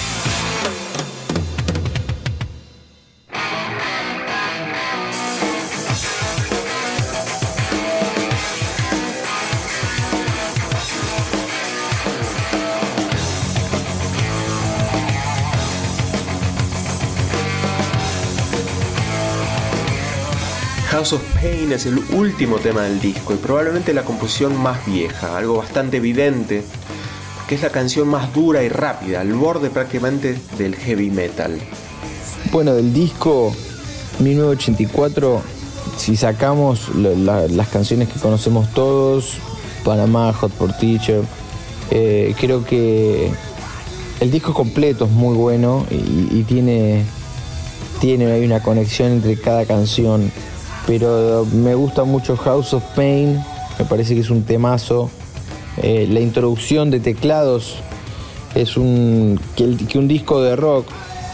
Es 21.70 21.84
el 21.84 21.98
último 22.14 22.58
tema 22.58 22.82
del 22.82 23.00
disco 23.00 23.34
y 23.34 23.38
probablemente 23.38 23.92
la 23.92 24.04
composición 24.04 24.56
más 24.56 24.86
vieja, 24.86 25.36
algo 25.36 25.56
bastante 25.56 25.96
evidente, 25.96 26.62
que 27.48 27.56
es 27.56 27.62
la 27.62 27.70
canción 27.70 28.06
más 28.06 28.32
dura 28.32 28.62
y 28.62 28.68
rápida, 28.68 29.20
al 29.20 29.34
borde 29.34 29.68
prácticamente 29.68 30.38
del 30.58 30.76
heavy 30.76 31.10
metal. 31.10 31.58
Bueno, 32.52 32.72
del 32.72 32.92
disco 32.94 33.52
1984, 34.20 35.42
si 35.98 36.16
sacamos 36.16 36.94
las 36.94 37.68
canciones 37.68 38.08
que 38.10 38.20
conocemos 38.20 38.72
todos, 38.72 39.38
Panamá, 39.84 40.32
Hot 40.34 40.52
for 40.52 40.72
Teacher, 40.72 41.24
eh, 41.90 42.32
creo 42.38 42.64
que 42.64 43.32
el 44.20 44.30
disco 44.30 44.54
completo 44.54 45.06
es 45.06 45.10
muy 45.10 45.34
bueno 45.34 45.84
y, 45.90 46.44
tiene, 46.44 47.04
tiene 48.00 48.46
una 48.46 48.62
conexión 48.62 49.12
entre 49.12 49.38
cada 49.38 49.66
canción 49.66 50.30
pero 50.86 51.46
me 51.52 51.74
gusta 51.74 52.04
mucho 52.04 52.36
House 52.36 52.72
of 52.72 52.84
Pain, 52.94 53.42
me 53.78 53.84
parece 53.84 54.14
que 54.14 54.20
es 54.20 54.30
un 54.30 54.44
temazo. 54.44 55.10
Eh, 55.82 56.08
la 56.10 56.20
introducción 56.20 56.90
de 56.90 57.00
teclados 57.00 57.76
es 58.54 58.76
un 58.76 59.38
que, 59.56 59.98
un 59.98 60.08
disco 60.08 60.40
de 60.40 60.56
rock 60.56 60.86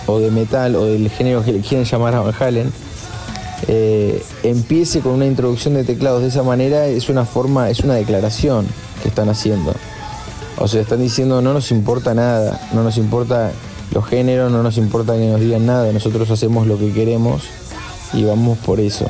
o 0.06 0.18
de 0.18 0.30
metal 0.30 0.74
o 0.74 0.86
del 0.86 1.08
género 1.10 1.44
que 1.44 1.52
le 1.52 1.60
quieren 1.60 1.86
llamar 1.86 2.14
a 2.16 2.20
Van 2.20 2.34
Halen 2.40 2.72
eh, 3.68 4.20
empiece 4.42 5.00
con 5.00 5.12
una 5.12 5.26
introducción 5.26 5.74
de 5.74 5.84
teclados 5.84 6.22
de 6.22 6.28
esa 6.28 6.42
manera 6.42 6.86
es 6.86 7.08
una 7.08 7.24
forma, 7.24 7.70
es 7.70 7.80
una 7.80 7.94
declaración 7.94 8.66
que 9.02 9.08
están 9.08 9.28
haciendo. 9.28 9.74
O 10.58 10.66
sea, 10.66 10.80
están 10.80 11.00
diciendo 11.00 11.40
no 11.40 11.52
nos 11.52 11.70
importa 11.70 12.14
nada, 12.14 12.60
no 12.72 12.82
nos 12.82 12.96
importa 12.96 13.52
los 13.92 14.04
géneros, 14.06 14.50
no 14.50 14.62
nos 14.62 14.78
importa 14.78 15.14
que 15.14 15.28
nos 15.28 15.40
digan 15.40 15.66
nada, 15.66 15.92
nosotros 15.92 16.30
hacemos 16.30 16.66
lo 16.66 16.78
que 16.78 16.92
queremos 16.92 17.44
y 18.12 18.24
vamos 18.24 18.58
por 18.58 18.80
eso. 18.80 19.06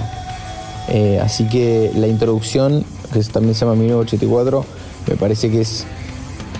Eh, 0.89 1.21
así 1.23 1.49
que 1.49 1.91
la 1.95 2.07
introducción, 2.07 2.85
que 3.13 3.21
también 3.25 3.55
se 3.55 3.61
llama 3.61 3.77
1984, 3.77 4.65
me 5.09 5.17
parece 5.17 5.51
que 5.51 5.61
es, 5.61 5.87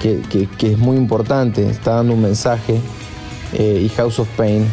que, 0.01 0.49
es 0.61 0.79
muy 0.79 0.97
importante, 0.97 1.69
está 1.69 1.97
dando 1.97 2.15
un 2.15 2.23
mensaje. 2.23 2.81
Eh, 3.55 3.83
y 3.85 3.89
House 3.91 4.19
of 4.19 4.29
Pain. 4.37 4.67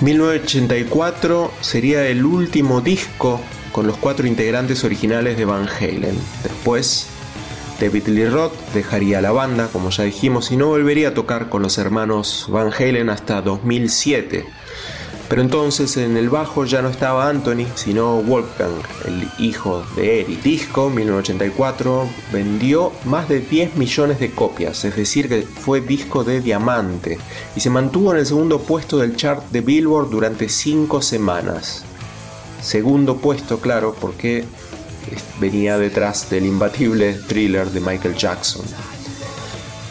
1984 0.00 1.50
sería 1.60 2.06
el 2.08 2.24
último 2.24 2.80
disco 2.80 3.40
con 3.72 3.86
los 3.86 3.98
cuatro 3.98 4.26
integrantes 4.26 4.84
originales 4.84 5.36
de 5.36 5.44
Van 5.44 5.68
Halen. 5.68 6.18
Después, 6.42 7.08
David 7.78 8.06
Lee 8.06 8.26
Roth 8.26 8.54
dejaría 8.72 9.20
la 9.20 9.32
banda, 9.32 9.68
como 9.70 9.90
ya 9.90 10.04
dijimos, 10.04 10.50
y 10.50 10.56
no 10.56 10.68
volvería 10.68 11.08
a 11.08 11.14
tocar 11.14 11.50
con 11.50 11.60
los 11.60 11.76
hermanos 11.76 12.46
Van 12.48 12.72
Halen 12.72 13.10
hasta 13.10 13.42
2007 13.42 14.46
Pero 15.28 15.42
entonces 15.42 15.96
en 15.96 16.16
el 16.16 16.28
bajo 16.28 16.64
ya 16.64 16.82
no 16.82 16.88
estaba 16.88 17.28
Anthony, 17.28 17.66
sino 17.74 18.22
Wolfgang, 18.22 18.80
el 19.06 19.28
hijo 19.44 19.84
de 19.96 20.20
Eric. 20.20 20.42
Disco 20.42 20.88
1984 20.88 22.08
vendió 22.32 22.92
más 23.04 23.28
de 23.28 23.40
10 23.40 23.74
millones 23.74 24.20
de 24.20 24.30
copias, 24.30 24.84
es 24.84 24.94
decir, 24.94 25.28
que 25.28 25.42
fue 25.42 25.80
disco 25.80 26.22
de 26.22 26.40
diamante 26.40 27.18
y 27.56 27.60
se 27.60 27.70
mantuvo 27.70 28.12
en 28.12 28.18
el 28.18 28.26
segundo 28.26 28.60
puesto 28.60 28.98
del 28.98 29.16
chart 29.16 29.42
de 29.50 29.62
Billboard 29.62 30.10
durante 30.10 30.48
5 30.48 31.02
semanas. 31.02 31.82
Segundo 32.62 33.16
puesto, 33.16 33.58
claro, 33.58 33.96
porque 34.00 34.44
venía 35.40 35.76
detrás 35.76 36.30
del 36.30 36.46
imbatible 36.46 37.14
thriller 37.14 37.68
de 37.70 37.80
Michael 37.80 38.14
Jackson. 38.16 38.64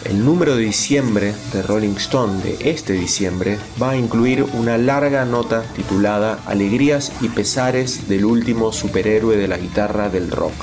El 0.05 0.23
número 0.23 0.55
de 0.55 0.61
diciembre 0.61 1.33
de 1.51 1.63
Rolling 1.63 1.95
Stone 1.95 2.43
de 2.43 2.69
este 2.69 2.93
diciembre 2.93 3.57
va 3.81 3.91
a 3.91 3.95
incluir 3.97 4.43
una 4.53 4.77
larga 4.77 5.25
nota 5.25 5.63
titulada 5.75 6.37
Alegrías 6.45 7.11
y 7.21 7.29
pesares 7.29 8.07
del 8.07 8.23
último 8.23 8.71
superhéroe 8.71 9.35
de 9.35 9.47
la 9.47 9.57
guitarra 9.57 10.09
del 10.09 10.29
rock, 10.29 10.53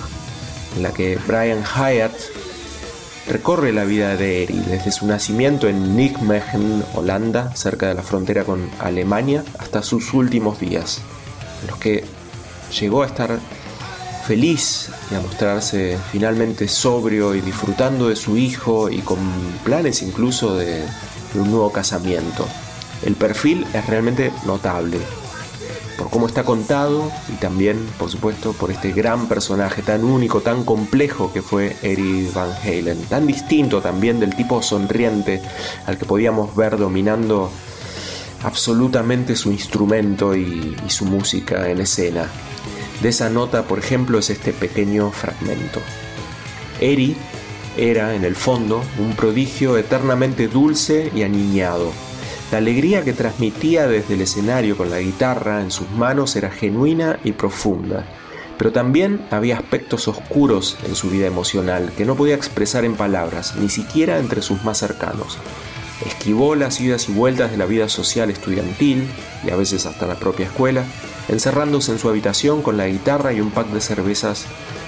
en 0.76 0.84
la 0.84 0.92
que 0.92 1.18
Brian 1.26 1.64
Hyatt 1.64 2.12
recorre 3.26 3.72
la 3.72 3.82
vida 3.82 4.14
de 4.16 4.44
Eri 4.44 4.62
desde 4.68 4.92
su 4.92 5.06
nacimiento 5.06 5.68
en 5.68 5.96
Nijmegen, 5.96 6.84
Holanda, 6.94 7.52
cerca 7.56 7.88
de 7.88 7.94
la 7.94 8.02
frontera 8.04 8.44
con 8.44 8.70
Alemania, 8.78 9.42
hasta 9.58 9.82
sus 9.82 10.14
últimos 10.14 10.60
días, 10.60 11.00
en 11.62 11.66
los 11.66 11.78
que 11.78 12.04
llegó 12.78 13.02
a 13.02 13.06
estar 13.06 13.40
feliz 14.26 14.88
y 15.10 15.14
a 15.14 15.20
mostrarse 15.20 15.98
finalmente 16.10 16.68
sobrio 16.68 17.34
y 17.34 17.40
disfrutando 17.40 18.08
de 18.08 18.16
su 18.16 18.36
hijo 18.36 18.88
y 18.88 18.98
con 19.00 19.18
planes 19.64 20.02
incluso 20.02 20.56
de, 20.56 20.84
un 21.34 21.50
nuevo 21.50 21.72
casamiento. 21.72 22.46
El 23.04 23.14
perfil 23.14 23.66
es 23.72 23.86
realmente 23.86 24.30
notable 24.44 24.98
por 25.96 26.10
cómo 26.10 26.26
está 26.26 26.44
contado 26.44 27.10
y 27.28 27.36
también, 27.36 27.78
por 27.98 28.10
supuesto, 28.10 28.52
por 28.52 28.70
este 28.70 28.92
gran 28.92 29.28
personaje 29.28 29.82
tan 29.82 30.04
único, 30.04 30.40
tan 30.40 30.64
complejo 30.64 31.32
que 31.32 31.42
fue 31.42 31.76
Eric 31.82 32.32
Van 32.34 32.52
Halen, 32.62 33.02
tan 33.04 33.26
distinto 33.26 33.80
también 33.80 34.20
del 34.20 34.34
tipo 34.36 34.62
sonriente 34.62 35.42
al 35.86 35.98
que 35.98 36.04
podíamos 36.04 36.54
ver 36.54 36.76
dominando 36.76 37.50
absolutamente 38.42 39.36
su 39.36 39.52
instrumento 39.52 40.34
y 40.34 40.76
su 40.88 41.04
música 41.06 41.68
en 41.68 41.80
escena. 41.80 42.28
De 43.02 43.08
esa 43.08 43.28
nota, 43.28 43.64
por 43.64 43.80
ejemplo, 43.80 44.20
es 44.20 44.30
este 44.30 44.52
pequeño 44.52 45.10
fragmento. 45.10 45.80
Eri 46.80 47.16
era, 47.76 48.14
en 48.14 48.24
el 48.24 48.36
fondo, 48.36 48.84
un 48.96 49.16
prodigio 49.16 49.76
eternamente 49.76 50.46
dulce 50.46 51.10
y 51.12 51.24
aniñado. 51.24 51.90
La 52.52 52.58
alegría 52.58 53.02
que 53.02 53.12
transmitía 53.12 53.88
desde 53.88 54.14
el 54.14 54.20
escenario 54.20 54.76
con 54.76 54.88
la 54.88 55.00
guitarra 55.00 55.62
en 55.62 55.72
sus 55.72 55.90
manos 55.90 56.36
era 56.36 56.50
genuina 56.50 57.18
y 57.24 57.32
profunda, 57.32 58.06
pero 58.56 58.70
también 58.70 59.26
había 59.32 59.56
aspectos 59.56 60.06
oscuros 60.06 60.76
en 60.86 60.94
su 60.94 61.10
vida 61.10 61.26
emocional 61.26 61.90
que 61.96 62.04
no 62.04 62.14
podía 62.14 62.36
expresar 62.36 62.84
en 62.84 62.94
palabras, 62.94 63.56
ni 63.56 63.68
siquiera 63.68 64.20
entre 64.20 64.42
sus 64.42 64.62
más 64.62 64.78
cercanos. 64.78 65.38
Esquivó 66.06 66.54
las 66.54 66.80
idas 66.80 67.08
y 67.08 67.12
vueltas 67.12 67.50
de 67.50 67.56
la 67.56 67.66
vida 67.66 67.88
social 67.88 68.30
estudiantil, 68.30 69.08
y 69.44 69.50
a 69.50 69.56
veces 69.56 69.86
hasta 69.86 70.06
la 70.06 70.14
propia 70.16 70.46
escuela, 70.46 70.84
encerrándose 71.28 71.92
en 71.92 71.98
su 71.98 72.08
habitación 72.08 72.62
con 72.62 72.76
la 72.76 72.88
guitarra 72.88 73.32
y 73.32 73.40
un 73.40 73.50
pack 73.50 73.68
de 73.68 73.80
cervezas 73.80 74.46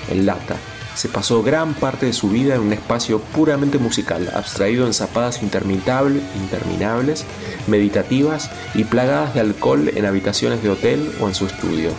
en 0.09 0.27
lata. 0.27 0.57
Se 0.94 1.09
pasó 1.09 1.42
gran 1.42 1.75
parte 1.75 2.07
de 2.07 2.12
su 2.12 2.29
vida 2.29 2.55
en 2.55 2.61
un 2.61 2.73
espacio 2.73 3.18
puramente 3.18 3.79
musical, 3.79 4.31
abstraído 4.33 4.87
en 4.87 4.94
zapadas 4.94 5.40
interminables, 5.42 7.25
meditativas 7.66 8.51
y 8.75 8.85
plagadas 8.85 9.35
de 9.35 9.40
alcohol 9.40 9.90
en 9.92 10.07
habitaciones 10.07 10.62
de 10.62 10.70
hotel 10.70 11.12
o 11.20 11.27
en 11.27 11.35
su 11.35 11.47
estudio. 11.47 11.90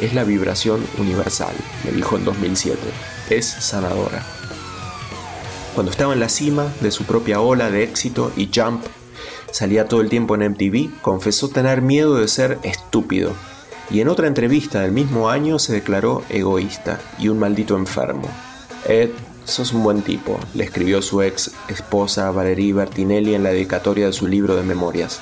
Es 0.00 0.14
la 0.14 0.24
vibración 0.24 0.84
universal, 0.98 1.54
me 1.84 1.92
dijo 1.92 2.16
en 2.16 2.24
2007. 2.24 2.78
Es 3.30 3.46
sanadora. 3.46 4.24
Cuando 5.74 5.92
estaba 5.92 6.12
en 6.12 6.20
la 6.20 6.28
cima 6.28 6.72
de 6.80 6.90
su 6.90 7.04
propia 7.04 7.40
ola 7.40 7.70
de 7.70 7.84
éxito 7.84 8.32
y 8.36 8.50
Jump 8.52 8.84
salía 9.52 9.86
todo 9.86 10.00
el 10.00 10.08
tiempo 10.08 10.34
en 10.34 10.50
MTV, 10.50 11.00
confesó 11.02 11.48
tener 11.48 11.82
miedo 11.82 12.16
de 12.16 12.26
ser 12.26 12.58
estúpido 12.64 13.32
y 13.90 14.00
en 14.00 14.08
otra 14.08 14.26
entrevista 14.26 14.80
del 14.80 14.92
mismo 14.92 15.28
año 15.30 15.58
se 15.58 15.72
declaró 15.72 16.22
egoísta 16.28 17.00
y 17.18 17.28
un 17.28 17.38
maldito 17.38 17.76
enfermo. 17.76 18.28
Ed, 18.86 19.10
sos 19.44 19.72
un 19.72 19.82
buen 19.82 20.02
tipo, 20.02 20.38
le 20.54 20.64
escribió 20.64 21.02
su 21.02 21.22
ex 21.22 21.52
esposa 21.68 22.30
Valerie 22.30 22.72
Bertinelli 22.72 23.34
en 23.34 23.42
la 23.42 23.50
dedicatoria 23.50 24.06
de 24.06 24.12
su 24.12 24.26
libro 24.26 24.56
de 24.56 24.62
memorias. 24.62 25.20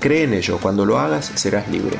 Cree 0.00 0.24
en 0.24 0.34
ello, 0.34 0.58
cuando 0.60 0.84
lo 0.84 0.98
hagas 0.98 1.32
serás 1.34 1.68
libre. 1.68 1.98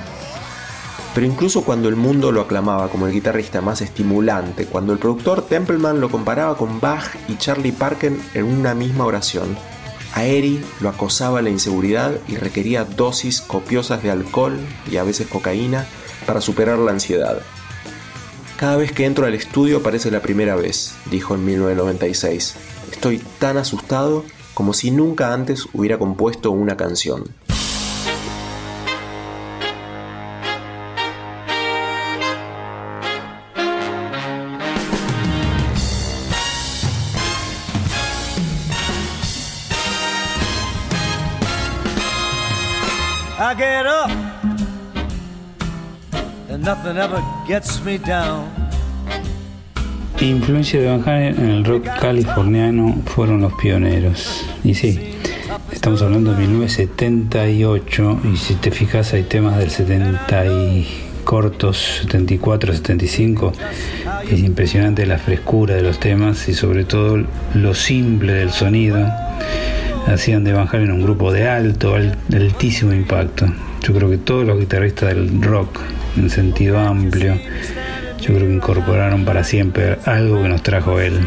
Pero 1.14 1.26
incluso 1.26 1.62
cuando 1.62 1.88
el 1.88 1.96
mundo 1.96 2.32
lo 2.32 2.40
aclamaba 2.40 2.88
como 2.88 3.06
el 3.06 3.12
guitarrista 3.12 3.60
más 3.60 3.82
estimulante, 3.82 4.66
cuando 4.66 4.92
el 4.92 4.98
productor 4.98 5.42
Templeman 5.42 6.00
lo 6.00 6.10
comparaba 6.10 6.56
con 6.56 6.80
Bach 6.80 7.04
y 7.28 7.36
Charlie 7.36 7.72
Parker 7.72 8.12
en 8.32 8.44
una 8.44 8.74
misma 8.74 9.04
oración, 9.04 9.56
a 10.14 10.24
Eri 10.24 10.62
lo 10.80 10.88
acosaba 10.88 11.42
la 11.42 11.50
inseguridad 11.50 12.12
y 12.28 12.36
requería 12.36 12.84
dosis 12.84 13.40
copiosas 13.40 14.02
de 14.02 14.10
alcohol 14.10 14.58
y 14.90 14.96
a 14.96 15.04
veces 15.04 15.26
cocaína 15.26 15.86
para 16.26 16.40
superar 16.40 16.78
la 16.78 16.92
ansiedad. 16.92 17.40
Cada 18.56 18.76
vez 18.76 18.92
que 18.92 19.06
entro 19.06 19.26
al 19.26 19.34
estudio 19.34 19.82
parece 19.82 20.10
la 20.10 20.20
primera 20.20 20.54
vez, 20.54 20.94
dijo 21.10 21.34
en 21.34 21.44
1996. 21.44 22.54
Estoy 22.92 23.18
tan 23.38 23.56
asustado 23.56 24.24
como 24.54 24.72
si 24.72 24.90
nunca 24.90 25.32
antes 25.32 25.66
hubiera 25.72 25.98
compuesto 25.98 26.50
una 26.50 26.76
canción. 26.76 27.24
Influencia 50.20 50.80
de 50.80 50.86
Van 50.86 51.02
Halen 51.04 51.34
en 51.40 51.50
el 51.50 51.64
rock 51.64 51.88
californiano 52.00 53.02
fueron 53.04 53.40
los 53.40 53.52
pioneros. 53.54 54.44
Y 54.62 54.74
sí, 54.74 55.00
estamos 55.72 56.02
hablando 56.02 56.30
de 56.30 56.46
1978 56.46 58.20
y 58.32 58.36
si 58.36 58.54
te 58.54 58.70
fijas 58.70 59.12
hay 59.12 59.24
temas 59.24 59.58
del 59.58 59.70
70 59.70 60.46
y 60.46 60.86
cortos, 61.24 61.98
74, 62.02 62.74
75. 62.74 63.52
Es 64.30 64.38
impresionante 64.38 65.04
la 65.04 65.18
frescura 65.18 65.74
de 65.74 65.82
los 65.82 65.98
temas 65.98 66.48
y 66.48 66.54
sobre 66.54 66.84
todo 66.84 67.24
lo 67.54 67.74
simple 67.74 68.34
del 68.34 68.52
sonido. 68.52 69.10
Hacían 70.06 70.44
de 70.44 70.52
Van 70.52 70.68
Halen 70.70 70.92
un 70.92 71.02
grupo 71.02 71.32
de 71.32 71.48
alto, 71.48 71.96
altísimo 71.96 72.92
impacto. 72.92 73.46
Yo 73.82 73.92
creo 73.92 74.08
que 74.08 74.18
todos 74.18 74.46
los 74.46 74.60
guitarristas 74.60 75.08
del 75.08 75.42
rock 75.42 75.80
en 76.16 76.30
sentido 76.30 76.78
amplio. 76.78 77.38
Yo 78.20 78.34
creo 78.34 78.46
que 78.46 78.54
incorporaron 78.54 79.24
para 79.24 79.44
siempre 79.44 79.98
algo 80.04 80.42
que 80.42 80.48
nos 80.48 80.62
trajo 80.62 81.00
él, 81.00 81.20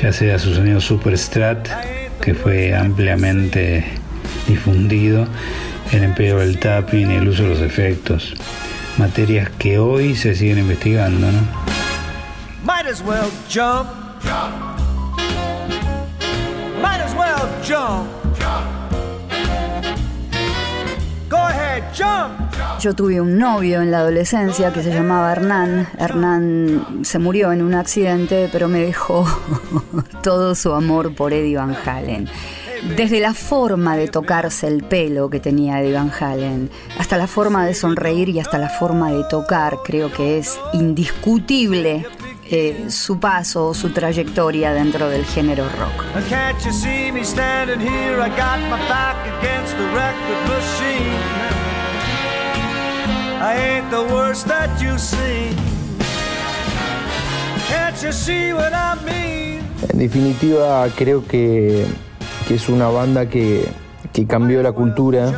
ya 0.00 0.12
sea 0.12 0.38
su 0.38 0.54
sonido 0.54 0.80
super 0.80 1.16
strat, 1.18 1.68
que 2.20 2.34
fue 2.34 2.74
ampliamente 2.74 3.84
difundido, 4.48 5.26
el 5.92 6.04
empleo 6.04 6.38
del 6.38 6.58
tapping 6.58 7.10
el 7.10 7.28
uso 7.28 7.44
de 7.44 7.48
los 7.50 7.60
efectos, 7.60 8.34
materias 8.96 9.50
que 9.58 9.78
hoy 9.78 10.16
se 10.16 10.34
siguen 10.34 10.58
investigando, 10.58 11.30
¿no? 11.30 11.40
Might 12.64 12.86
as 12.86 13.02
well 13.02 13.30
jump. 13.48 13.88
Might 16.82 17.00
as 17.00 17.14
well 17.14 17.48
jump. 17.62 18.25
Yo 22.80 22.94
tuve 22.94 23.20
un 23.20 23.38
novio 23.38 23.82
en 23.82 23.90
la 23.90 23.98
adolescencia 23.98 24.72
que 24.72 24.82
se 24.82 24.92
llamaba 24.92 25.32
Hernán. 25.32 25.88
Hernán 25.98 27.00
se 27.02 27.18
murió 27.18 27.52
en 27.52 27.62
un 27.62 27.74
accidente, 27.74 28.48
pero 28.52 28.68
me 28.68 28.80
dejó 28.80 29.26
todo 30.22 30.54
su 30.54 30.72
amor 30.72 31.14
por 31.14 31.32
Eddie 31.32 31.56
Van 31.56 31.76
Halen. 31.84 32.28
Desde 32.96 33.20
la 33.20 33.34
forma 33.34 33.96
de 33.96 34.08
tocarse 34.08 34.68
el 34.68 34.84
pelo 34.84 35.28
que 35.30 35.40
tenía 35.40 35.80
Eddie 35.80 35.94
Van 35.94 36.12
Halen, 36.18 36.70
hasta 36.98 37.16
la 37.16 37.26
forma 37.26 37.66
de 37.66 37.74
sonreír 37.74 38.28
y 38.28 38.40
hasta 38.40 38.58
la 38.58 38.68
forma 38.68 39.10
de 39.10 39.24
tocar, 39.28 39.78
creo 39.84 40.12
que 40.12 40.38
es 40.38 40.58
indiscutible 40.72 42.06
eh, 42.48 42.86
su 42.90 43.18
paso, 43.18 43.74
su 43.74 43.90
trayectoria 43.90 44.72
dentro 44.72 45.08
del 45.08 45.24
género 45.24 45.68
rock. 45.68 46.04
En 59.88 59.98
definitiva, 59.98 60.84
creo 60.96 61.24
que, 61.24 61.86
es 62.50 62.68
una 62.68 62.88
banda 62.88 63.28
que, 63.28 63.68
cambió 64.26 64.62
la 64.62 64.72
cultura 64.72 65.32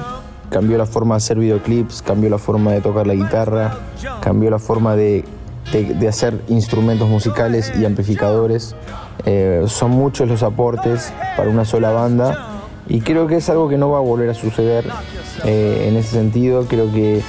cambió 0.49 0.79
la 0.79 0.87
forma 0.87 1.17
de 1.17 1.19
hacer 1.19 1.39
videoclips, 1.39 2.01
cambió 2.01 2.31
la 2.31 2.39
forma 2.39 2.73
de 2.73 2.81
tocar 2.81 3.07
la 3.07 3.15
guitarra, 3.15 3.77
cambió 4.23 4.51
la 4.51 4.59
forma 4.59 4.97
de, 4.97 5.25
hacer 6.09 6.41
instrumentos 6.49 7.11
musicales 7.11 7.71
y 7.79 7.85
amplificadores. 7.85 8.75
Eh, 9.27 9.65
son 9.67 9.91
muchos 9.91 10.29
los 10.29 10.43
aportes 10.43 11.13
para 11.37 11.51
una 11.51 11.67
sola 11.67 11.91
banda 11.91 12.63
y 12.89 13.03
creo 13.03 13.27
que 13.27 13.37
es 13.37 13.51
algo 13.51 13.69
que 13.69 13.77
no 13.77 13.91
va 13.91 13.99
a 13.99 14.01
volver 14.01 14.31
a 14.31 14.35
suceder 14.35 14.87
eh, 15.45 15.89
en 15.89 15.97
ese 15.97 16.13
sentido. 16.13 16.65
Creo 16.67 16.91
que, 16.91 17.23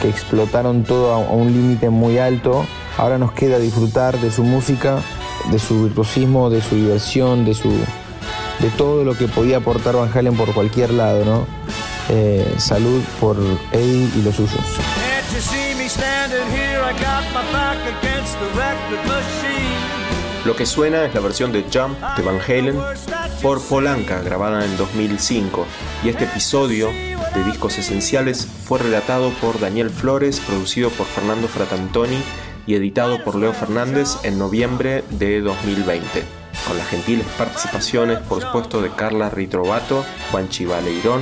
que 0.00 0.08
explotaron 0.08 0.84
todo 0.84 1.12
a, 1.12 1.18
un 1.18 1.52
límite 1.52 1.90
muy 1.90 2.18
alto. 2.18 2.66
Ahora 2.96 3.18
nos 3.18 3.32
queda 3.32 3.58
disfrutar 3.58 4.18
de 4.18 4.30
su 4.30 4.44
música, 4.44 4.98
de 5.50 5.58
su 5.58 5.84
virtuosismo, 5.84 6.50
de 6.50 6.62
su 6.62 6.76
diversión, 6.76 7.44
de, 7.44 7.54
su, 7.54 7.70
de 7.70 8.70
todo 8.76 9.04
lo 9.04 9.14
que 9.14 9.28
podía 9.28 9.58
aportar 9.58 9.96
Van 9.96 10.10
Halen 10.14 10.36
por 10.36 10.52
cualquier 10.54 10.92
lado. 10.92 11.24
¿no? 11.24 11.46
Eh, 12.08 12.54
salud 12.58 13.02
por 13.20 13.36
Eddie 13.72 14.10
y 14.16 14.22
los 14.22 14.36
suyos. 14.36 14.60
Lo 20.44 20.54
que 20.54 20.66
suena 20.66 21.04
es 21.06 21.14
la 21.14 21.20
versión 21.20 21.52
de 21.52 21.64
Jump 21.72 21.98
de 22.16 22.22
Van 22.22 22.38
Halen 22.38 22.76
por 23.44 23.60
Polanca, 23.60 24.22
grabada 24.22 24.64
en 24.64 24.74
2005, 24.78 25.66
y 26.02 26.08
este 26.08 26.24
episodio 26.24 26.88
de 27.34 27.44
Discos 27.44 27.76
Esenciales 27.76 28.46
fue 28.46 28.78
relatado 28.78 29.28
por 29.38 29.60
Daniel 29.60 29.90
Flores, 29.90 30.40
producido 30.40 30.88
por 30.88 31.06
Fernando 31.06 31.46
Fratantoni 31.46 32.16
y 32.66 32.74
editado 32.74 33.22
por 33.22 33.34
Leo 33.34 33.52
Fernández 33.52 34.16
en 34.22 34.38
noviembre 34.38 35.04
de 35.10 35.42
2020, 35.42 36.24
con 36.66 36.78
las 36.78 36.88
gentiles 36.88 37.26
participaciones, 37.36 38.18
por 38.20 38.40
supuesto, 38.40 38.80
de 38.80 38.88
Carla 38.88 39.28
Ritrovato, 39.28 40.06
Juan 40.30 40.48
Chivaleirón, 40.48 41.20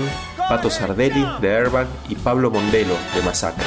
Pato 0.48 0.70
Sardelli 0.70 1.26
de 1.40 1.56
Airbag 1.56 1.88
y 2.08 2.14
Pablo 2.14 2.52
Mondelo 2.52 2.94
de 3.16 3.22
Masacre. 3.22 3.66